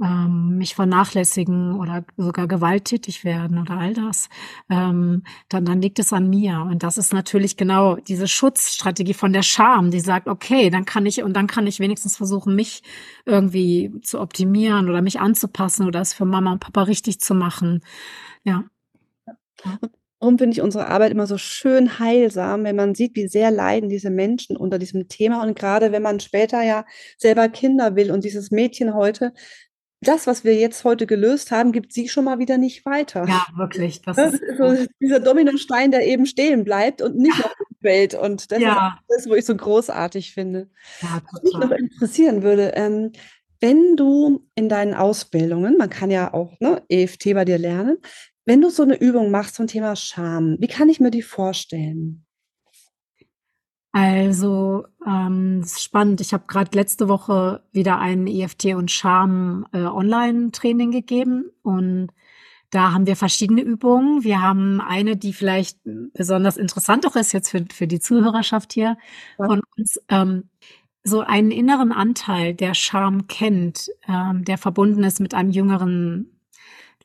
[0.00, 4.28] ähm, mich vernachlässigen oder sogar gewalttätig werden oder all das,
[4.70, 6.60] ähm, dann, dann liegt es an mir.
[6.60, 11.06] Und das ist natürlich genau diese Schutzstrategie von der Scham, die sagt, okay, dann kann
[11.06, 12.82] ich, und dann kann ich wenigstens versuchen, mich
[13.26, 17.82] irgendwie zu optimieren oder mich anzupassen oder es für Mama und Papa richtig zu machen.
[18.44, 18.64] Ja.
[20.22, 23.88] Darum finde ich unsere Arbeit immer so schön heilsam, wenn man sieht, wie sehr leiden
[23.88, 25.42] diese Menschen unter diesem Thema.
[25.42, 26.84] Und gerade wenn man später ja
[27.18, 29.32] selber Kinder will und dieses Mädchen heute,
[30.02, 33.24] das, was wir jetzt heute gelöst haben, gibt sie schon mal wieder nicht weiter.
[33.26, 34.02] Ja, wirklich.
[34.02, 37.44] Das, das ist so dieser Dominostein, der eben stehen bleibt und nicht ja.
[37.46, 38.14] auf die Welt.
[38.14, 38.98] Und das ja.
[39.08, 40.68] ist das, wo ich so großartig finde.
[41.00, 43.12] Ja, was mich noch interessieren würde, ähm,
[43.60, 47.98] wenn du in deinen Ausbildungen, man kann ja auch ne, EFT bei dir lernen,
[48.44, 52.24] wenn du so eine Übung machst zum Thema Scham, wie kann ich mir die vorstellen?
[53.92, 56.22] Also, ähm, ist spannend.
[56.22, 62.08] Ich habe gerade letzte Woche wieder ein EFT und Scham äh, Online-Training gegeben und
[62.70, 64.24] da haben wir verschiedene Übungen.
[64.24, 68.96] Wir haben eine, die vielleicht besonders interessant auch ist jetzt für, für die Zuhörerschaft hier
[69.38, 69.46] ja.
[69.46, 70.00] von uns.
[70.08, 70.44] Ähm,
[71.04, 76.31] so einen inneren Anteil, der Scham kennt, ähm, der verbunden ist mit einem jüngeren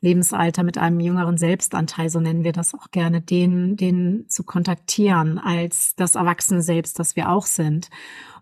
[0.00, 5.38] Lebensalter mit einem jüngeren Selbstanteil, so nennen wir das auch gerne, den, den zu kontaktieren
[5.38, 7.88] als das Erwachsene selbst, das wir auch sind.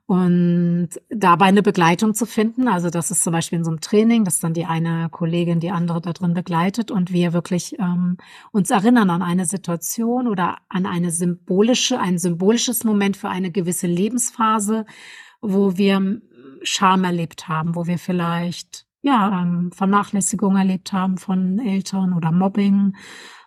[0.06, 4.24] Und dabei eine Begleitung zu finden, also das ist zum Beispiel in so einem Training,
[4.24, 8.16] dass dann die eine Kollegin die andere da drin begleitet und wir wirklich ähm,
[8.52, 13.88] uns erinnern an eine Situation oder an eine symbolische, ein symbolisches Moment für eine gewisse
[13.88, 14.86] Lebensphase,
[15.40, 16.20] wo wir
[16.62, 22.96] Scham erlebt haben, wo wir vielleicht ja, ähm, Vernachlässigung erlebt haben von Eltern oder Mobbing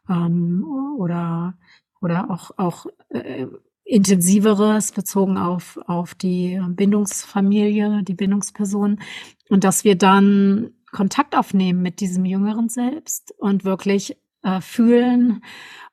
[0.09, 0.65] ähm,
[0.97, 1.57] oder,
[1.99, 3.45] oder auch, auch äh,
[3.83, 9.01] intensiveres bezogen auf, auf die Bindungsfamilie, die Bindungsperson.
[9.49, 15.43] Und dass wir dann Kontakt aufnehmen mit diesem jüngeren Selbst und wirklich äh, fühlen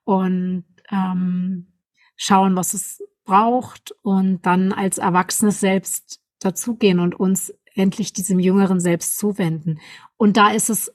[0.05, 1.73] und ähm,
[2.15, 8.81] schauen, was es braucht und dann als Erwachsenes selbst dazugehen und uns endlich diesem jüngeren
[8.81, 9.79] Selbst zuwenden.
[10.17, 10.93] Und da ist es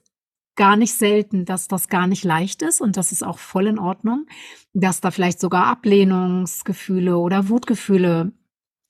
[0.56, 3.80] gar nicht selten, dass das gar nicht leicht ist und das ist auch voll in
[3.80, 4.26] Ordnung,
[4.74, 8.34] dass da vielleicht sogar Ablehnungsgefühle oder Wutgefühle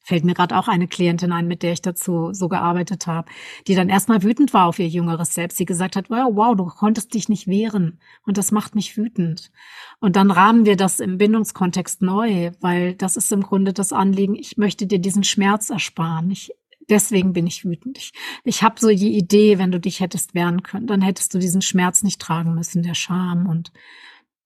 [0.03, 3.29] fällt mir gerade auch eine Klientin ein, mit der ich dazu so gearbeitet habe,
[3.67, 6.65] die dann erstmal wütend war auf ihr jüngeres Selbst, die gesagt hat, wow, wow, du
[6.65, 9.51] konntest dich nicht wehren und das macht mich wütend.
[9.99, 14.35] Und dann rahmen wir das im Bindungskontext neu, weil das ist im Grunde das Anliegen,
[14.35, 16.31] ich möchte dir diesen Schmerz ersparen.
[16.31, 16.51] Ich
[16.91, 17.97] deswegen bin ich wütend.
[17.97, 18.11] Ich,
[18.43, 21.61] ich habe so die Idee, wenn du dich hättest wehren können, dann hättest du diesen
[21.61, 23.71] Schmerz nicht tragen müssen, der Scham und,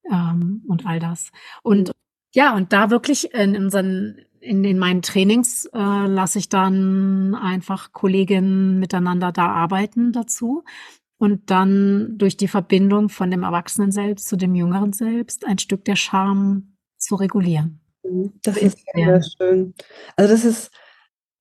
[0.10, 1.32] ähm, und all das.
[1.64, 1.92] Und
[2.34, 7.92] ja, und da wirklich in unseren in, in meinen Trainings äh, lasse ich dann einfach
[7.94, 10.64] Kolleginnen miteinander da arbeiten dazu.
[11.18, 15.86] und dann durch die Verbindung von dem Erwachsenen selbst zu dem jüngeren Selbst ein Stück
[15.86, 17.80] der Scham zu regulieren.
[18.04, 18.34] Mhm.
[18.44, 19.74] Das ist sehr schön.
[20.16, 20.72] Also das ist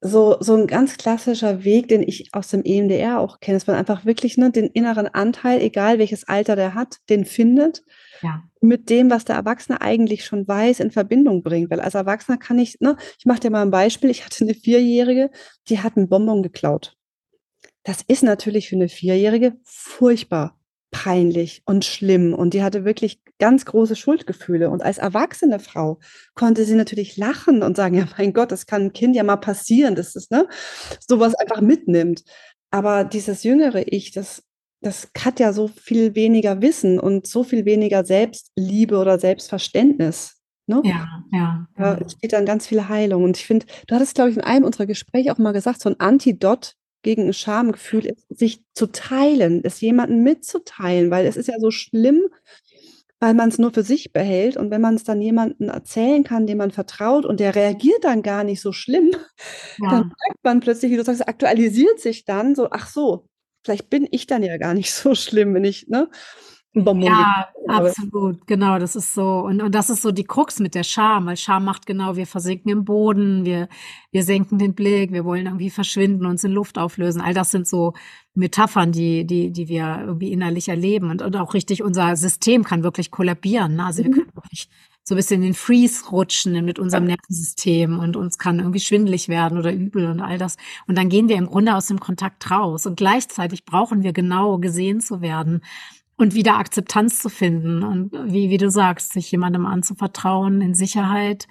[0.06, 3.76] so, so ein ganz klassischer Weg, den ich aus dem EMDR auch kenne, dass man
[3.76, 7.82] einfach wirklich ne, den inneren Anteil, egal welches Alter der hat, den findet,
[8.20, 8.42] ja.
[8.60, 11.70] mit dem, was der Erwachsene eigentlich schon weiß, in Verbindung bringt.
[11.70, 14.52] Weil als Erwachsener kann ich, ne, ich mache dir mal ein Beispiel, ich hatte eine
[14.52, 15.30] Vierjährige,
[15.70, 16.98] die hat einen Bonbon geklaut.
[17.82, 20.58] Das ist natürlich für eine Vierjährige furchtbar
[21.04, 24.70] peinlich und schlimm und die hatte wirklich ganz große Schuldgefühle.
[24.70, 25.98] Und als erwachsene Frau
[26.34, 29.36] konnte sie natürlich lachen und sagen, ja, mein Gott, das kann ein Kind ja mal
[29.36, 30.48] passieren, dass es ne,
[31.06, 32.24] sowas einfach mitnimmt.
[32.70, 34.44] Aber dieses jüngere Ich, das,
[34.80, 40.38] das hat ja so viel weniger Wissen und so viel weniger Selbstliebe oder Selbstverständnis.
[40.66, 40.80] Ne?
[40.84, 41.66] Ja, ja.
[41.76, 43.24] Da entsteht dann ganz viel Heilung.
[43.24, 45.90] Und ich finde, du hattest, glaube ich, in einem unserer Gespräche auch mal gesagt, so
[45.90, 51.46] ein Antidot gegen ein Schamgefühl ist, sich zu teilen, es jemandem mitzuteilen, weil es ist
[51.46, 52.22] ja so schlimm,
[53.20, 56.46] weil man es nur für sich behält und wenn man es dann jemandem erzählen kann,
[56.46, 59.12] dem man vertraut und der reagiert dann gar nicht so schlimm,
[59.78, 59.90] ja.
[59.90, 63.28] dann merkt man plötzlich, wie du sagst, aktualisiert sich dann so, ach so,
[63.62, 66.10] vielleicht bin ich dann ja gar nicht so schlimm, wenn ich, ne?
[66.74, 69.40] Bonbon ja, absolut, genau, das ist so.
[69.40, 72.26] Und, und das ist so die Krux mit der Scham, weil Scham macht genau, wir
[72.26, 73.68] versinken im Boden, wir,
[74.10, 77.20] wir senken den Blick, wir wollen irgendwie verschwinden, uns in Luft auflösen.
[77.20, 77.94] All das sind so
[78.34, 81.10] Metaphern, die, die, die wir irgendwie innerlich erleben.
[81.10, 83.76] Und, und auch richtig, unser System kann wirklich kollabieren.
[83.76, 83.84] Ne?
[83.84, 84.06] Also mhm.
[84.06, 84.68] wir können wirklich
[85.04, 89.28] so ein bisschen in den Freeze rutschen mit unserem Nervensystem und uns kann irgendwie schwindelig
[89.28, 90.56] werden oder übel und all das.
[90.88, 92.86] Und dann gehen wir im Grunde aus dem Kontakt raus.
[92.86, 95.60] Und gleichzeitig brauchen wir genau gesehen zu werden
[96.16, 101.48] und wieder Akzeptanz zu finden und wie, wie du sagst, sich jemandem anzuvertrauen in Sicherheit,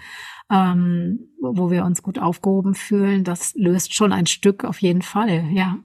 [0.52, 5.46] ähm, wo wir uns gut aufgehoben fühlen, das löst schon ein Stück auf jeden Fall,
[5.52, 5.78] ja.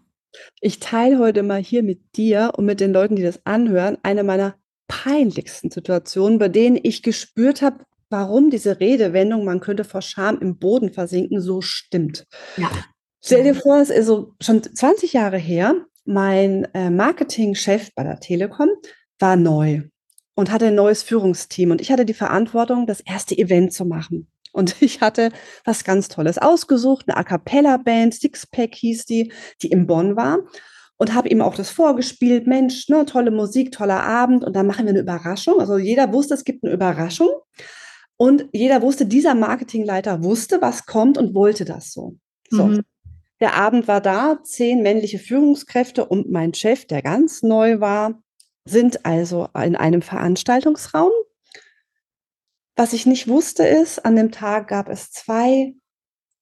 [0.61, 4.23] Ich teile heute mal hier mit dir und mit den Leuten, die das anhören, eine
[4.23, 4.55] meiner
[4.87, 10.59] peinlichsten Situationen, bei denen ich gespürt habe, warum diese Redewendung, man könnte vor Scham im
[10.59, 12.27] Boden versinken, so stimmt.
[12.57, 12.71] Ja.
[13.23, 15.75] Stell dir vor, es ist so schon 20 Jahre her
[16.09, 18.71] mein äh, Marketingchef bei der Telekom
[19.18, 19.83] war neu
[20.35, 24.31] und hatte ein neues Führungsteam und ich hatte die Verantwortung, das erste Event zu machen.
[24.53, 25.31] Und ich hatte
[25.64, 30.38] was ganz Tolles ausgesucht, eine A cappella Band, Sixpack hieß die, die in Bonn war
[30.97, 32.47] und habe ihm auch das vorgespielt.
[32.47, 35.61] Mensch, ne, tolle Musik, toller Abend und dann machen wir eine Überraschung.
[35.61, 37.29] Also jeder wusste, es gibt eine Überraschung
[38.16, 42.16] und jeder wusste, dieser Marketingleiter wusste, was kommt und wollte das so.
[42.49, 42.68] So.
[42.68, 42.83] Mhm.
[43.40, 48.20] Der Abend war da, zehn männliche Führungskräfte und mein Chef, der ganz neu war,
[48.64, 51.12] sind also in einem Veranstaltungsraum.
[52.77, 55.74] Was ich nicht wusste ist, an dem Tag gab es zwei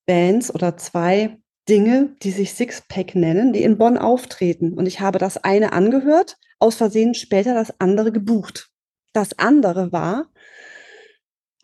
[0.07, 4.75] Bands oder zwei Dinge, die sich Sixpack nennen, die in Bonn auftreten.
[4.75, 8.71] Und ich habe das eine angehört, aus Versehen später das andere gebucht.
[9.13, 10.31] Das andere war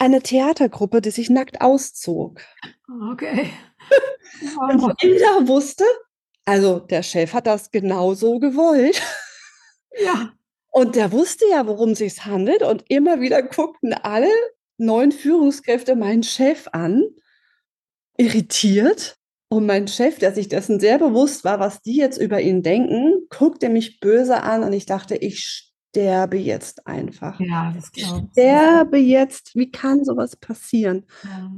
[0.02, 2.40] eine Theatergruppe, die sich nackt auszog.
[3.12, 3.50] Okay.
[4.58, 5.84] Und jeder wusste,
[6.44, 9.00] also der Chef hat das genauso gewollt.
[9.96, 10.32] Ja.
[10.72, 12.62] Und der wusste ja, worum es sich handelt.
[12.62, 14.30] Und immer wieder guckten alle
[14.76, 17.04] neuen Führungskräfte meinen Chef an,
[18.16, 19.18] irritiert.
[19.48, 23.28] Und mein Chef, der sich dessen sehr bewusst war, was die jetzt über ihn denken,
[23.28, 27.38] guckte mich böse an und ich dachte, ich sterbe jetzt einfach.
[27.38, 29.54] Ja, das ich sterbe jetzt.
[29.54, 31.04] Wie kann sowas passieren?
[31.22, 31.50] Ja.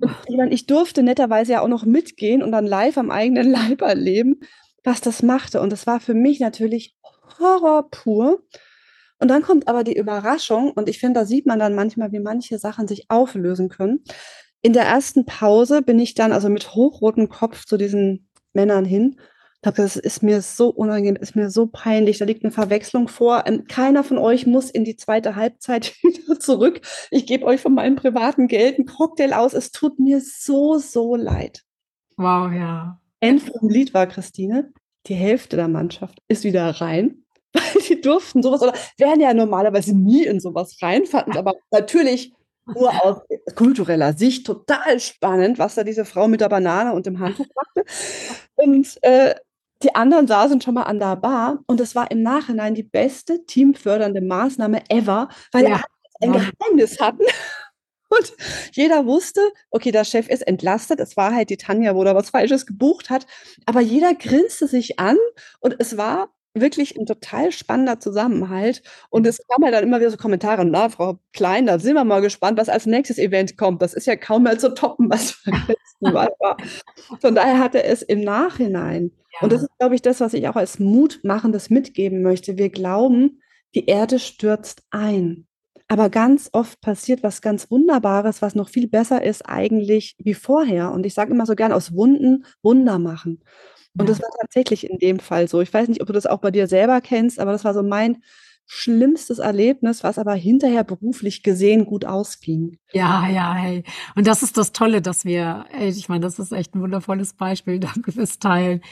[0.00, 3.50] Und ich, meine, ich durfte netterweise ja auch noch mitgehen und dann live am eigenen
[3.50, 4.40] Leib erleben,
[4.84, 5.60] was das machte.
[5.60, 6.96] Und das war für mich natürlich
[7.40, 8.42] Horror pur.
[9.18, 12.20] Und dann kommt aber die Überraschung, und ich finde, da sieht man dann manchmal, wie
[12.20, 14.04] manche Sachen sich auflösen können.
[14.60, 19.16] In der ersten Pause bin ich dann also mit hochrotem Kopf zu diesen Männern hin
[19.62, 22.18] das ist mir so unangenehm, ist mir so peinlich.
[22.18, 23.44] Da liegt eine Verwechslung vor.
[23.46, 26.80] Ähm, keiner von euch muss in die zweite Halbzeit wieder zurück.
[27.10, 29.54] Ich gebe euch von meinem privaten Geld einen Cocktail aus.
[29.54, 31.62] Es tut mir so, so leid.
[32.16, 33.00] Wow, ja.
[33.20, 34.72] End vom Lied war, Christine,
[35.06, 39.96] die Hälfte der Mannschaft ist wieder rein, weil die durften sowas oder wären ja normalerweise
[39.96, 42.32] nie in sowas rein, fanden aber natürlich
[42.66, 43.22] nur aus
[43.54, 47.84] kultureller Sicht total spannend, was da diese Frau mit der Banane und dem Handtuch machte.
[48.56, 49.34] Und äh,
[49.82, 53.44] die anderen saßen schon mal an der Bar und es war im Nachhinein die beste
[53.46, 55.82] teamfördernde Maßnahme ever, weil ja.
[56.20, 57.24] ein Geheimnis hatten.
[58.10, 58.32] Und
[58.72, 60.98] jeder wusste, okay, der Chef ist entlastet.
[60.98, 63.26] Es war halt die Tanja, wo er was Falsches gebucht hat.
[63.66, 65.18] Aber jeder grinste sich an
[65.60, 68.82] und es war wirklich ein total spannender Zusammenhalt.
[69.10, 72.04] Und es kamen halt dann immer wieder so Kommentare: „Na, Frau Klein, da sind wir
[72.04, 73.82] mal gespannt, was als nächstes Event kommt.
[73.82, 76.56] Das ist ja kaum mehr zu toppen, was beim letzten Mal war.“
[77.20, 79.66] Von daher hat er es im Nachhinein und das Ja.
[79.66, 82.58] ist, glaube ich, das, was ich auch als Mutmachendes mitgeben möchte.
[82.58, 83.40] Wir glauben,
[83.74, 85.46] die Erde stürzt ein.
[85.90, 90.92] Aber ganz oft passiert was ganz Wunderbares, was noch viel besser ist eigentlich wie vorher.
[90.92, 93.40] Und ich sage immer so gern: „Aus Wunden Wunder machen.“
[93.98, 95.60] Und das war tatsächlich in dem Fall so.
[95.60, 97.82] Ich weiß nicht, ob du das auch bei dir selber kennst, aber das war so
[97.82, 98.22] mein
[98.70, 102.78] schlimmstes Erlebnis, was aber hinterher beruflich gesehen gut ausging.
[102.92, 103.82] Ja, ja, hey.
[104.14, 107.32] Und das ist das Tolle, dass wir ey, ich meine, das ist echt 'n wundervolles
[107.34, 107.80] Beispiel.
[107.80, 108.82] Danke fürs Teilen,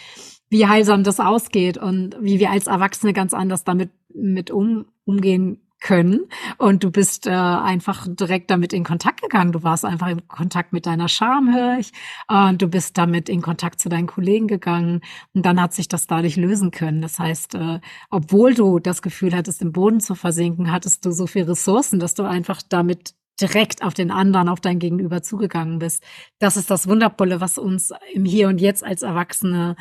[0.48, 5.60] wie heilsam das ausgeht und wie wir als Erwachsene ganz anders damit mit um umgehen
[5.80, 6.26] können.
[6.58, 9.52] Und du bist, äh, einfach direkt damit in Kontakt gegangen.
[9.52, 11.92] Du warst einfach in Kontakt mit deiner Scham, höre ich.
[12.28, 15.00] Und du bist damit in Kontakt zu deinen Kollegen gegangen.
[15.34, 17.02] Und dann hat sich das dadurch lösen können.
[17.02, 21.26] Das heißt, äh, obwohl du das Gefühl hattest, im Boden zu versinken, hattest du so
[21.26, 26.02] viel Ressourcen, dass du einfach damit direkt auf den anderen, auf dein Gegenüber zugegangen bist.
[26.38, 29.76] Das ist das Wundervolle, was uns im Hier und Jetzt als Erwachsene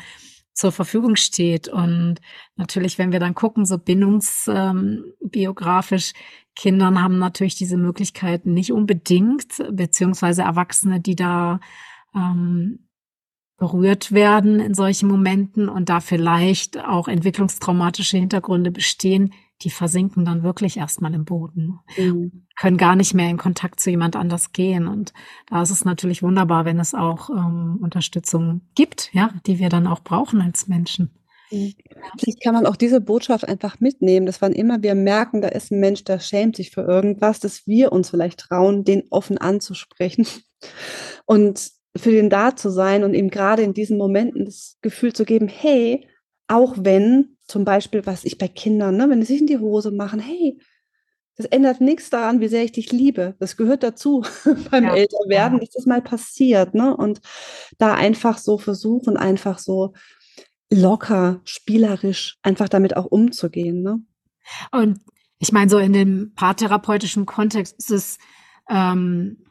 [0.56, 1.68] zur Verfügung steht.
[1.68, 2.16] Und
[2.56, 5.12] natürlich, wenn wir dann gucken, so bindungs ähm,
[6.56, 11.60] Kindern haben natürlich diese Möglichkeiten nicht unbedingt, beziehungsweise Erwachsene, die da,
[12.14, 12.86] ähm,
[13.58, 20.42] berührt werden in solchen Momenten und da vielleicht auch entwicklungstraumatische Hintergründe bestehen, die versinken dann
[20.42, 22.46] wirklich erst mal im Boden, Mhm.
[22.58, 24.86] können gar nicht mehr in Kontakt zu jemand anders gehen.
[24.88, 25.12] Und
[25.48, 29.86] da ist es natürlich wunderbar, wenn es auch, ähm, Unterstützung gibt, ja, die wir dann
[29.86, 31.10] auch brauchen als Menschen.
[31.50, 31.74] Mhm.
[32.18, 35.70] Vielleicht kann man auch diese Botschaft einfach mitnehmen, dass wann immer wir merken, da ist
[35.70, 40.26] 'n Mensch, der schämt sich für irgendwas, dass wir uns vielleicht trauen, den offen anzusprechen
[41.26, 45.24] und für den da zu sein und ihm grade in diesen Momenten das Gefühl zu
[45.24, 46.08] geben: „Hey,
[46.48, 49.90] auch wenn“ zum Beispiel, was ich bei Kindern, ne, wenn die sich in die Hose
[49.90, 50.58] machen: „Hey,
[51.36, 54.24] das ändert nix daran, wie sehr ich dich liebe.“ Das gehört dazu
[54.70, 56.96] beim Ja, Älterwerden, dass das mal passiert, ne?
[56.96, 57.20] Und
[57.78, 59.94] da einfach so versuchen, einfach so
[60.70, 64.00] locker, spielerisch einfach damit auch umzugehen, ne?
[64.72, 65.00] Und
[65.40, 68.18] ich meine, so in dem paartherapeutischen Kontext ist es,
[68.70, 69.45] ähm,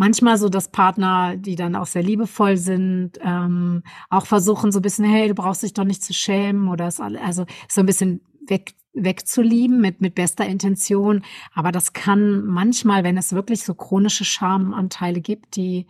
[0.00, 5.04] manchmal so, dass Partner, die dann auch sehr liebevoll sind, ähm, auch versuchen so bisschen:
[5.06, 8.22] „Hey, du brauchst dich doch nicht zu schämen“ oder es al also, so 'n bisschen
[8.48, 11.22] weg wegzulieben mit mit bester Intention.
[11.54, 15.86] Aber das kann manchmal, wenn es wirklich so chronische Schamanteile gibt, die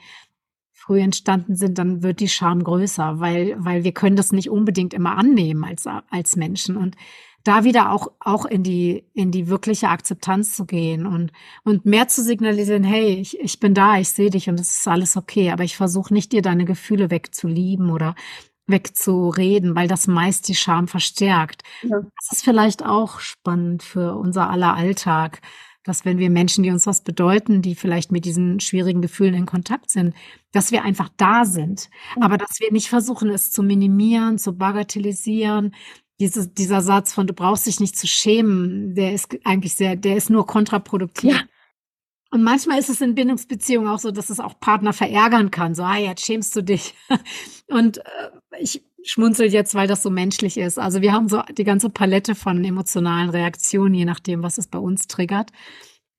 [0.73, 4.94] früh entstanden sind, dann wird die Scham größer, weil weil wir können das nicht unbedingt
[4.94, 6.77] immer annehmen als als Menschen.
[6.79, 6.96] Und
[7.44, 11.33] da wieder auch auch in die in die wirkliche Akzeptanz zu gehen und
[11.64, 14.88] und mehr zu signalisieren: „Hey, ich ich bin da, ich sehe dich und es ist
[14.88, 18.14] alles okay, aber ich versuche nicht, dir deine Gefühle wegzulieben oder
[18.66, 21.62] wegzureden“, weil das meist die Scham verstärkt.
[21.83, 22.00] Ja.
[22.20, 25.40] Das ist vielleicht auch spannend für unser aller Alltag,
[25.83, 29.46] dass wenn wir Menschen, die uns was bedeuten, die vielleicht mit diesen schwierigen Gefühlen in
[29.46, 30.14] Kontakt sind,
[30.53, 31.88] dass wir einfach da sind,
[32.20, 35.74] aber dass wir nicht versuchen, es zu minimieren, zu bagatellisieren.
[36.20, 40.16] Dieses dieser Satz von: „Du brauchst dich nicht zu schämen“, der ist eigentlich sehr der
[40.16, 41.33] ist nur kontraproduktiv.
[41.33, 41.42] Ja.
[42.33, 45.83] Und manchmal ist es in Bindungsbeziehungen auch so, dass es auch Partner verärgern kann, so:
[45.85, 46.94] „Ah, jetzt schämst du dich.“
[47.68, 48.02] Und, äh,
[48.61, 50.78] ich schmunzel jetzt, weil das so menschlich ist.
[50.78, 54.78] Also, wir haben so die ganze Palette von emotionalen Reaktionen, je nachdem, was es bei
[54.78, 55.50] uns triggert.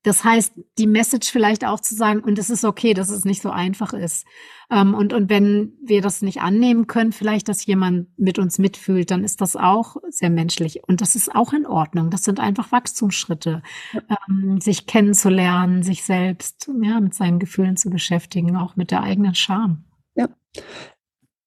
[0.04, 3.42] Das heißt, die Message vielleicht auch zu sagen: „Und es ist okay, dass es nicht
[3.42, 4.26] so einfach ist.“
[4.70, 9.10] Ähm, und und wenn wir das nicht annehmen können, vielleicht, dass jemand mit uns mitfühlt,
[9.10, 10.80] dann ist das auch sehr menschlich.
[10.88, 12.10] Und das ist auch in Ordnung.
[12.10, 13.62] Das sind einfach Wachstumsschritte,
[14.28, 19.34] ähm, sich kennenzulernen, sich selbst, ja, mit seinen Gefühlen zu beschäftigen, auch mit der eigenen
[19.34, 19.84] Scham.
[20.14, 20.28] Ja.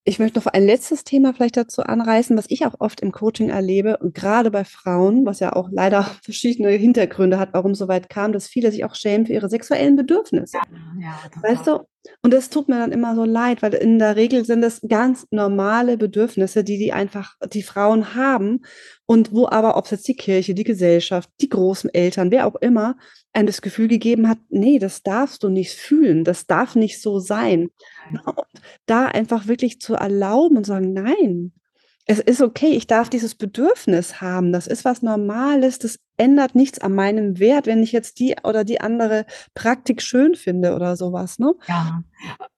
[0.07, 3.49] Ich möchte noch ein letztes Thema vielleicht dazu anreißen, was ich auch oft im Coaching
[3.49, 8.07] erlebe und grade bei Frauen, was ja auch leider verschiedene Hintergründe hat, warum's so weit
[8.07, 10.57] kam, dass viele sich auch schämen für ihre sexuellen Bedürfnisse.
[10.99, 11.79] Ja, Weißt du?
[12.21, 15.25] Und das tut mir dann immer so leid, weil in der Regel sind es ganz
[15.31, 18.61] normale Bedürfnisse, die die einfach die Frauen haben
[19.07, 22.95] und wo aber, ob's jetzt die Kirche, die Gesellschaft, die Großeltern, wer auch immer,
[23.33, 26.23] einem das Gefühl gegeben hat: „Ne, das darfst du nicht fühlen.
[26.23, 27.69] Das darf nicht so sein.“ Ne,
[28.11, 31.53] und da einfach wirklich zu erlauben und sagen: „Nein,
[32.07, 34.51] es ist okay, ich darf dieses Bedürfnis haben.
[34.53, 35.79] Das ist was Normales.
[35.79, 40.35] Das ändert nichts an meinem Wert, wenn ich jetzt die oder die andere Praktik schön
[40.35, 41.53] finde“ oder so was, ne?
[41.67, 42.03] Ja.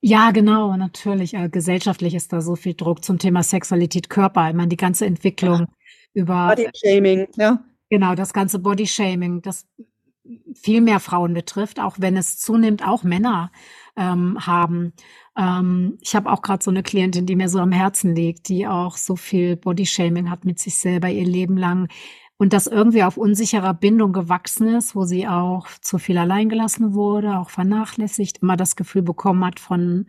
[0.01, 1.33] Ja, genau, natürlich.
[1.33, 4.49] Äh, gesellschaftlich ist da so viel Druck zum Thema Sexualität, Körper.
[4.49, 5.09] Ich meine, die ganze Ja.
[5.09, 5.67] Entwicklung
[6.13, 7.63] über Bodyshaming, ja.
[7.89, 9.65] Genau, das ganze Bodyshaming, das
[10.55, 13.51] viel mehr Frauen betrifft, auch wenn es zunehmend auch Männer
[13.95, 14.93] ähm, haben.
[15.37, 18.67] Ähm, ich habe auch gerade so eine Klientin, die mir so am Herzen liegt, die
[18.67, 21.87] auch so viel Bodyshaming hat mit sich selber ihr Leben lang
[22.37, 27.37] und das irgendwie auf unsicherer Bindung gewachsen ist, wo sie auch zu viel alleingelassen wurde,
[27.37, 30.07] auch vernachlässigt, immer das Gefühl bekommen hat von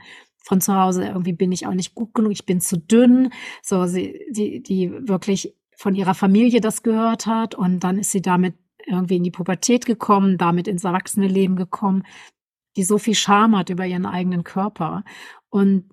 [0.49, 3.31] von zu Hause, irgendwie bin ich auch nicht gut genug, ich bin zu dünn.
[3.62, 8.22] So, sie, die, die wirklich von ihrer Familie das gehört hat und dann ist sie
[8.22, 8.55] damit
[8.87, 12.05] irgendwie in die Pubertät gekommen, damit ins Erwachsene-Leben gekommen,
[12.79, 15.05] die so viel Scham hat über ihren eigenen Körper
[15.51, 15.91] und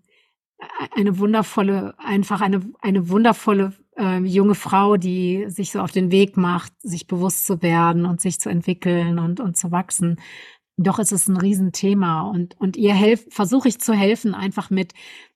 [0.96, 6.38] eine wundervolle, einfach eine, eine wundervolle äh, junge Frau, die sich so auf den Weg
[6.38, 10.20] macht, sich bewusst zu werden und sich zu entwickeln und, und zu wachsen.
[10.78, 14.94] Doch es ist ein Riesenthema und, und ihr versuche ich zu helfen, einfach mit,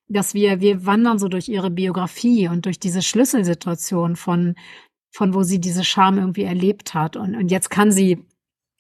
[0.08, 4.56] dass wir, wir wandern so durch ihre Biografie und durch diese Schlüsselsituation von,
[5.12, 7.16] von wo sie diese Scham irgendwie erlebt hat.
[7.16, 8.26] Und, und jetzt kann sie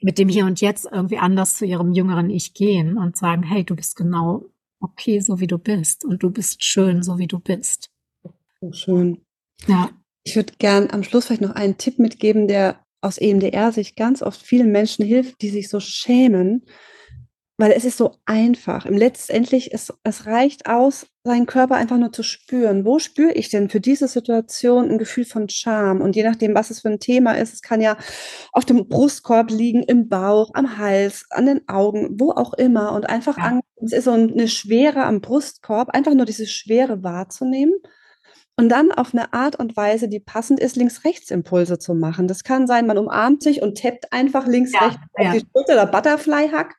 [0.01, 3.63] mit dem Hier und Jetzt irgendwie anders zu ihrem jüngeren Ich gehen und sagen, hey,
[3.63, 4.45] du bist genau
[4.81, 6.05] okay, so wie du bist.
[6.05, 7.89] Und du bist schön, so wie du bist.
[8.61, 9.21] Oh, schön.
[9.67, 9.89] Ja.
[10.23, 14.21] Ich würde gern am Schluss vielleicht noch einen Tipp mitgeben, der aus EMDR sich ganz
[14.21, 16.65] oft vielen Menschen hilft, die sich so schämen,
[17.59, 18.85] weil es ist so einfach.
[18.85, 22.85] Im letztendlich es, es reicht aus, seinen Körper einfach nur zu spüren.
[22.85, 25.99] Wo spüre ich denn für diese Situation ein Gefühl von Scham?
[25.99, 27.97] Und je nachdem, was es für ein Thema ist, es kann ja
[28.53, 32.93] auf dem Brustkorb liegen, im Bauch, am Hals, an den Augen, wo auch immer.
[32.93, 33.43] Und einfach, ja.
[33.43, 37.73] an, es ist so eine Schwere am Brustkorb, einfach nur diese Schwere wahrzunehmen
[38.59, 42.27] und dann auf eine Art und Weise, die passend ist, Links-Rechts-Impulse zu machen.
[42.27, 45.85] Das kann sein, man umarmt sich und tappt einfach links-rechts ja, auf die Schulter oder
[45.85, 46.75] Butterfly-Hack.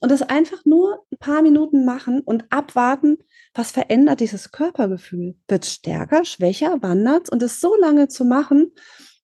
[0.00, 3.18] Und das einfach nur ein paar Minuten machen und abwarten,
[3.54, 5.36] was verändert dieses Körpergefühl?
[5.48, 8.72] Wird stärker, schwächer, wandert und es so lange zu machen,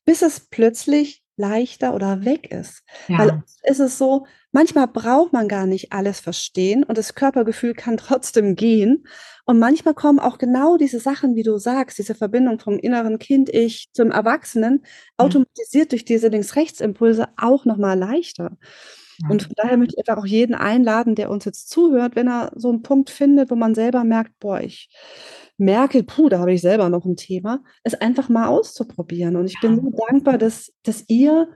[0.05, 2.83] bis es plötzlich leichter oder weg ist.
[3.09, 3.19] Ja.
[3.19, 7.97] Weil ist es so, manchmal braucht man gar nicht alles verstehen und das Körpergefühl kann
[7.99, 9.07] trotzdem gehen.
[9.45, 13.91] Und manchmal kommen auch genau diese Sachen, wie du sagst, diese Verbindung vom inneren Kind-Ich
[13.93, 14.81] zum Erwachsenen, mhm.
[15.19, 18.57] automatisiert durch diese Links-Rechts-Impulse auch nochmal leichter.
[19.29, 22.53] Und von daher möchte ich einfach auch jeden einladen, der uns jetzt zuhört, wenn er
[22.55, 24.89] so einen Punkt findet, wo man selber merkt, boah, ich
[25.59, 29.37] merke, puh, da habe ich selber noch ein Thema, es einfach mal auszuprobieren.
[29.37, 29.69] Und ich ja.
[29.69, 31.49] bin so dankbar, dass, dass ihr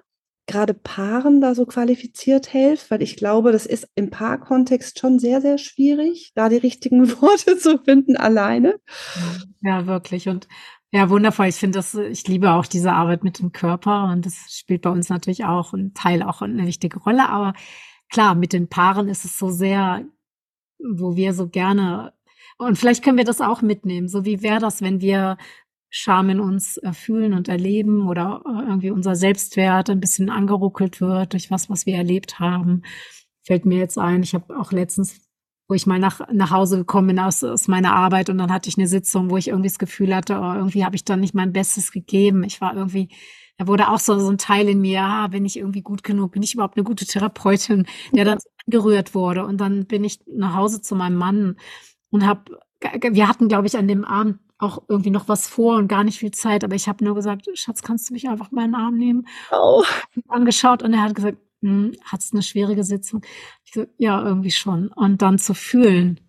[0.46, 5.40] gerade Paaren da so qualifiziert helft, weil ich glaube, das ist im Paarkontext schon sehr,
[5.40, 8.76] sehr schwierig, da die richtigen Worte zu finden alleine.
[9.62, 10.28] Ja, wirklich.
[10.28, 10.48] Und
[10.92, 11.46] ja, wundervoll.
[11.46, 14.90] Ich finde das, ich liebe auch diese Arbeit mit dem Körper und das spielt bei
[14.90, 17.28] uns natürlich auch ein Teil auch eine wichtige Rolle.
[17.28, 17.54] Aber
[18.10, 20.04] klar, mit den Paaren ist es so sehr,
[20.78, 22.12] wo wir so gerne
[22.58, 24.08] und vielleicht können wir das auch mitnehmen.
[24.08, 25.38] So wie wäre das, wenn wir
[25.88, 31.32] Scham in uns fühlen und erleben oder äh, irgendwie unser Selbstwert ein bisschen angeruckelt wird
[31.32, 32.82] durch was, was wir erlebt haben.
[33.42, 35.20] Fällt mir jetzt ein, ich habe auch letztens,
[35.70, 38.68] wo ich mal nach, nach Hause gekommen bin aus, aus meiner Arbeit und dann hatte
[38.68, 41.32] ich eine Sitzung, wo ich irgendwie das Gefühl hatte, oh, irgendwie habe ich dann nicht
[41.32, 42.42] mein Bestes gegeben.
[42.42, 43.08] Ich war irgendwie,
[43.56, 46.32] da wurde auch so, so ein Teil in mir, ah, bin ich irgendwie gut genug,
[46.32, 49.46] bin ich überhaupt eine gute Therapeutin, der dann gerührt wurde.
[49.46, 51.56] Und dann bin ich nach Hause zu meinem Mann
[52.10, 55.86] und habe, wir hatten, glaube ich, an dem Abend auch irgendwie noch was vor und
[55.86, 58.64] gar nicht viel Zeit, aber ich habe nur gesagt, Schatz, kannst du mich einfach mal
[58.64, 59.26] in den Arm nehmen?
[59.52, 59.84] Oh.
[60.26, 63.22] Angeschaut und er hat gesagt, hm, hat es eine schwierige Sitzung?
[63.64, 64.88] So, ja, irgendwie schon.
[64.88, 66.20] Und dann zu fühlen,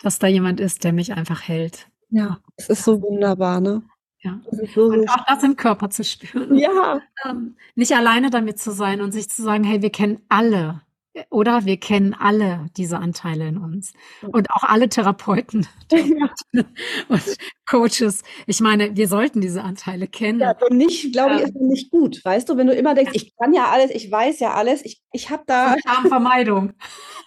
[0.00, 1.88] dass da jemand ist, der mich einfach hält.
[2.10, 3.82] Ja, es ist so wunderbar, ne?
[4.20, 4.40] Ja.
[4.74, 6.56] So und auch das im Körper zu spüren.
[6.56, 7.00] Ja.
[7.24, 10.82] Ähm, nicht alleine damit zu sein und sich zu sagen, hey, wir kennen alle
[11.30, 13.92] oder wir kennen alle diese Anteile in uns
[14.22, 15.66] und auch alle Therapeuten
[17.08, 17.22] und
[17.68, 18.22] Coaches.
[18.46, 20.40] Ich meine, wir sollten diese Anteile kennen.
[20.40, 22.24] Ja, und nicht, glaube ich, ist nicht gut.
[22.24, 25.00] Weißt du, wenn du immer denkst, ich kann ja alles, ich weiß ja alles, ich,
[25.12, 25.76] ich habe da.
[25.86, 26.72] Schamvermeidung.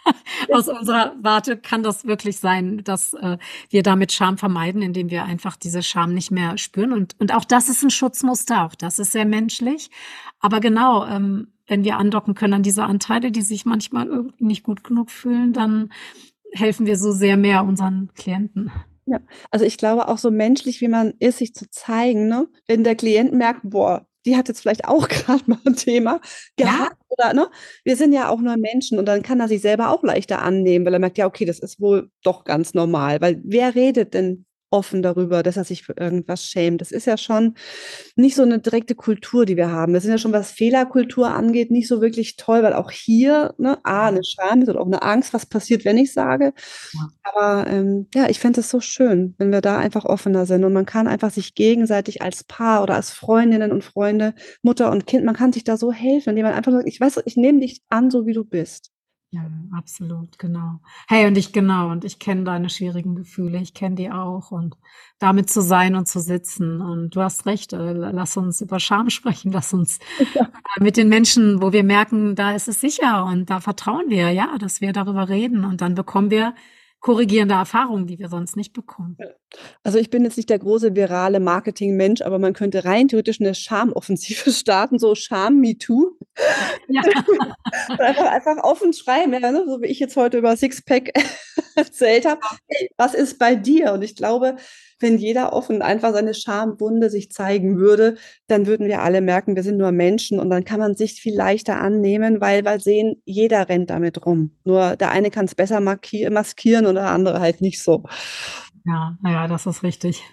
[0.53, 3.37] Aus unserer Warte kann das wirklich sein, dass äh,
[3.69, 6.93] wir damit Scham vermeiden, indem wir einfach diese Scham nicht mehr spüren.
[6.93, 9.89] Und, und auch das ist ein Schutzmuster, auch das ist sehr menschlich.
[10.39, 14.63] Aber genau, ähm, wenn wir andocken können an diese Anteile, die sich manchmal irgendwie nicht
[14.63, 15.91] gut genug fühlen, dann
[16.51, 18.71] helfen wir so sehr mehr unseren Klienten.
[19.05, 22.47] Ja, also ich glaube auch so menschlich, wie man ist, sich zu zeigen, ne?
[22.67, 26.19] Wenn der Klient merkt, boah, die hat jetzt vielleicht auch gerade mal ein Thema
[26.57, 27.05] gehabt ja.
[27.07, 27.47] oder ne?
[27.83, 30.85] Wir sind ja auch nur Menschen und dann kann er sich selber auch leichter annehmen,
[30.85, 34.45] weil er merkt, ja, okay, das ist wohl doch ganz normal, weil wer redet denn
[34.71, 36.81] offen darüber, dass er sich für irgendwas schämt.
[36.81, 37.55] Das ist ja schon
[38.15, 39.93] nicht so eine direkte Kultur, die wir haben.
[39.93, 43.77] Wir sind ja schon, was Fehlerkultur angeht, nicht so wirklich toll, weil auch hier ne,
[43.83, 46.53] A, eine Scham ist oder auch eine Angst, was passiert, wenn ich sage.
[46.93, 47.07] Ja.
[47.23, 50.73] Aber ähm, ja, ich fände es so schön, wenn wir da einfach offener sind und
[50.73, 55.25] man kann einfach sich gegenseitig als Paar oder als Freundinnen und Freunde, Mutter und Kind,
[55.25, 57.81] man kann sich da so helfen, indem man einfach sagt, ich weiß, ich nehme dich
[57.89, 58.91] an, so wie du bist.
[59.31, 59.41] Ja,
[59.77, 60.79] absolut, genau.
[61.07, 64.75] Hey, und ich genau, und ich kenne deine schwierigen Gefühle, ich kenne die auch und
[65.19, 66.81] damit zu sein und zu sitzen.
[66.81, 69.99] Und du hast recht, äh, lass uns über Scham sprechen, lass uns
[70.33, 70.41] ja.
[70.77, 74.31] Äh, mit den Menschen, wo wir merken, da ist es sicher und da vertrauen wir,
[74.31, 76.55] ja, dass wir darüber reden und dann bekommen wir
[76.99, 79.17] korrigierende Erfahrungen, die wir sonst nicht bekommen.
[79.83, 83.55] Also ich bin jetzt nicht der große virale Marketing-Mensch, aber man könnte rein theoretisch eine
[83.55, 86.17] Schamoffensive starten, so Scham Me Too.
[86.87, 87.01] Ja.
[87.97, 89.65] einfach, einfach offen schreiben, ja, ne?
[89.67, 91.11] so wie ich jetzt heute über Sixpack
[91.75, 92.41] erzählt habe.
[92.97, 93.93] Was ist bei dir?
[93.93, 94.57] Und ich glaube,
[94.99, 98.17] wenn jeder offen einfach seine Schamwunde sich zeigen würde,
[98.47, 101.35] dann würden wir alle merken, wir sind nur Menschen und dann kann man sich viel
[101.35, 104.51] leichter annehmen, weil wir sehen, jeder rennt damit rum.
[104.65, 108.03] Nur der eine kann es besser maskieren und der andere halt nicht so.
[108.85, 110.23] Ja, naja, das ist richtig.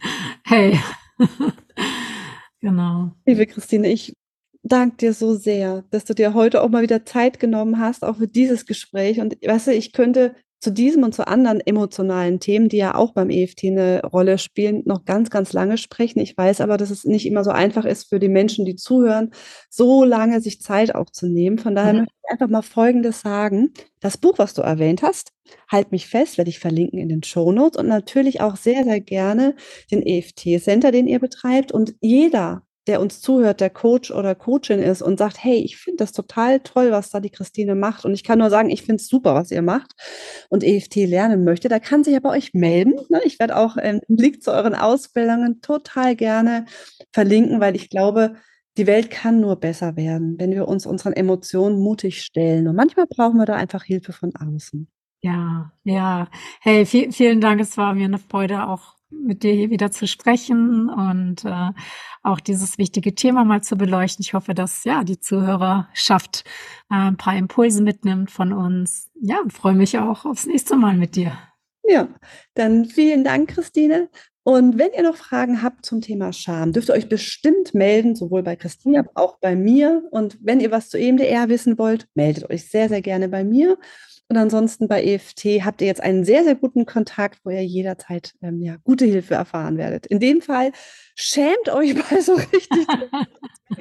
[0.44, 0.78] Hey.
[2.60, 3.12] genau.
[3.24, 4.14] Liebe Christine, ich
[4.62, 8.16] danke dir so sehr, dass du dir heute auch mal wieder Zeit genommen hast, auch
[8.16, 9.20] für dieses Gespräch.
[9.20, 10.34] Und weißt du, ich könnte
[10.66, 14.82] zu diesem und zu anderen emotionalen Themen, die ja auch beim EFT eine Rolle spielen,
[14.84, 16.18] noch ganz, ganz lange sprechen.
[16.18, 19.30] Ich weiß aber, dass es nicht immer so einfach ist für die Menschen, die zuhören,
[19.70, 21.58] so lange sich Zeit auch zu nehmen.
[21.58, 21.98] Von daher mhm.
[22.00, 23.74] möchte ich einfach mal Folgendes sagen.
[24.00, 25.30] Das Buch, was du erwähnt hast,
[25.68, 29.00] Halt mich fest, werde ich verlinken in den Show Notes und natürlich auch sehr, sehr
[29.00, 29.54] gerne
[29.90, 31.72] den EFT-Center, den ihr betreibt.
[31.72, 36.04] Und jeder, der uns zuhört, der Coach oder Coachin ist und sagt, hey, ich finde
[36.04, 38.04] das total toll, was da die Christine macht.
[38.04, 39.92] Und ich kann nur sagen, ich finde es super, was ihr macht
[40.48, 41.68] und EFT lernen möchte.
[41.68, 42.94] Da kann sich ja bei euch melden.
[43.08, 43.20] Ne?
[43.24, 46.66] Ich werde auch einen Link zu euren Ausbildungen total gerne
[47.12, 48.36] verlinken, weil ich glaube,
[48.76, 52.68] die Welt kann nur besser werden, wenn wir uns unseren Emotionen mutig stellen.
[52.68, 54.86] Und manchmal brauchen wir da einfach Hilfe von außen.
[55.22, 56.28] Ja, ja.
[56.60, 57.60] Hey, viel, vielen Dank.
[57.60, 61.70] Es war mir eine Freude, auch mit dir hier wieder zu sprechen und äh,
[62.22, 64.22] auch dieses wichtige Thema mal zu beleuchten.
[64.22, 66.44] Ich hoffe, dass ja die Zuhörerschaft
[66.90, 69.10] äh, ein paar Impulse mitnimmt von uns.
[69.20, 71.38] Ja, und freue mich auch aufs nächste Mal mit dir.
[71.88, 72.08] Ja,
[72.54, 74.08] dann vielen Dank, Christine.
[74.42, 78.44] Und wenn ihr noch Fragen habt zum Thema Scham, dürft ihr euch bestimmt melden, sowohl
[78.44, 80.04] bei Christine, aber auch bei mir.
[80.12, 83.76] Und wenn ihr was zu EMDR wissen wollt, meldet euch sehr, sehr gerne bei mir.
[84.28, 88.34] Und ansonsten bei EFT habt ihr jetzt einen sehr, sehr guten Kontakt, wo ihr jederzeit
[88.42, 90.06] ähm, ja, gute Hilfe erfahren werdet.
[90.06, 90.72] In dem Fall
[91.14, 92.86] schämt euch mal so richtig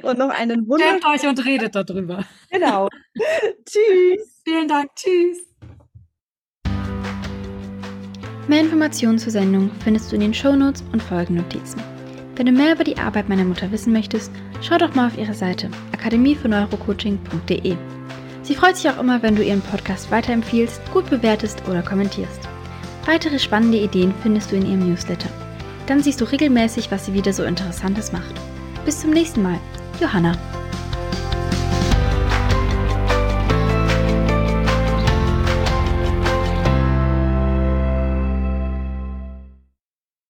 [0.02, 0.84] und noch einen Wunder.
[1.00, 2.24] Schämt euch und redet darüber.
[2.50, 2.88] Genau.
[3.64, 4.42] Tschüss.
[4.44, 4.90] Vielen Dank.
[4.94, 5.38] Tschüss.
[8.46, 11.82] Mehr Informationen zur Sendung findest du in den Shownotes und Folgennotizen.
[12.36, 14.30] Wenn du mehr über die Arbeit meiner Mutter wissen möchtest,
[14.62, 16.68] schau doch mal auf ihre Seite akademiefürs
[18.46, 22.38] Sie freut sich auch immer, wenn du ihren Podcast weiterempfiehlst, gut bewertest oder kommentierst.
[23.04, 25.28] Weitere spannende Ideen findest du in ihrem Newsletter.
[25.86, 28.34] Dann siehst du regelmäßig, was sie wieder so Interessantes macht.
[28.84, 29.58] Bis zum nächsten Mal.
[30.00, 30.38] Johanna.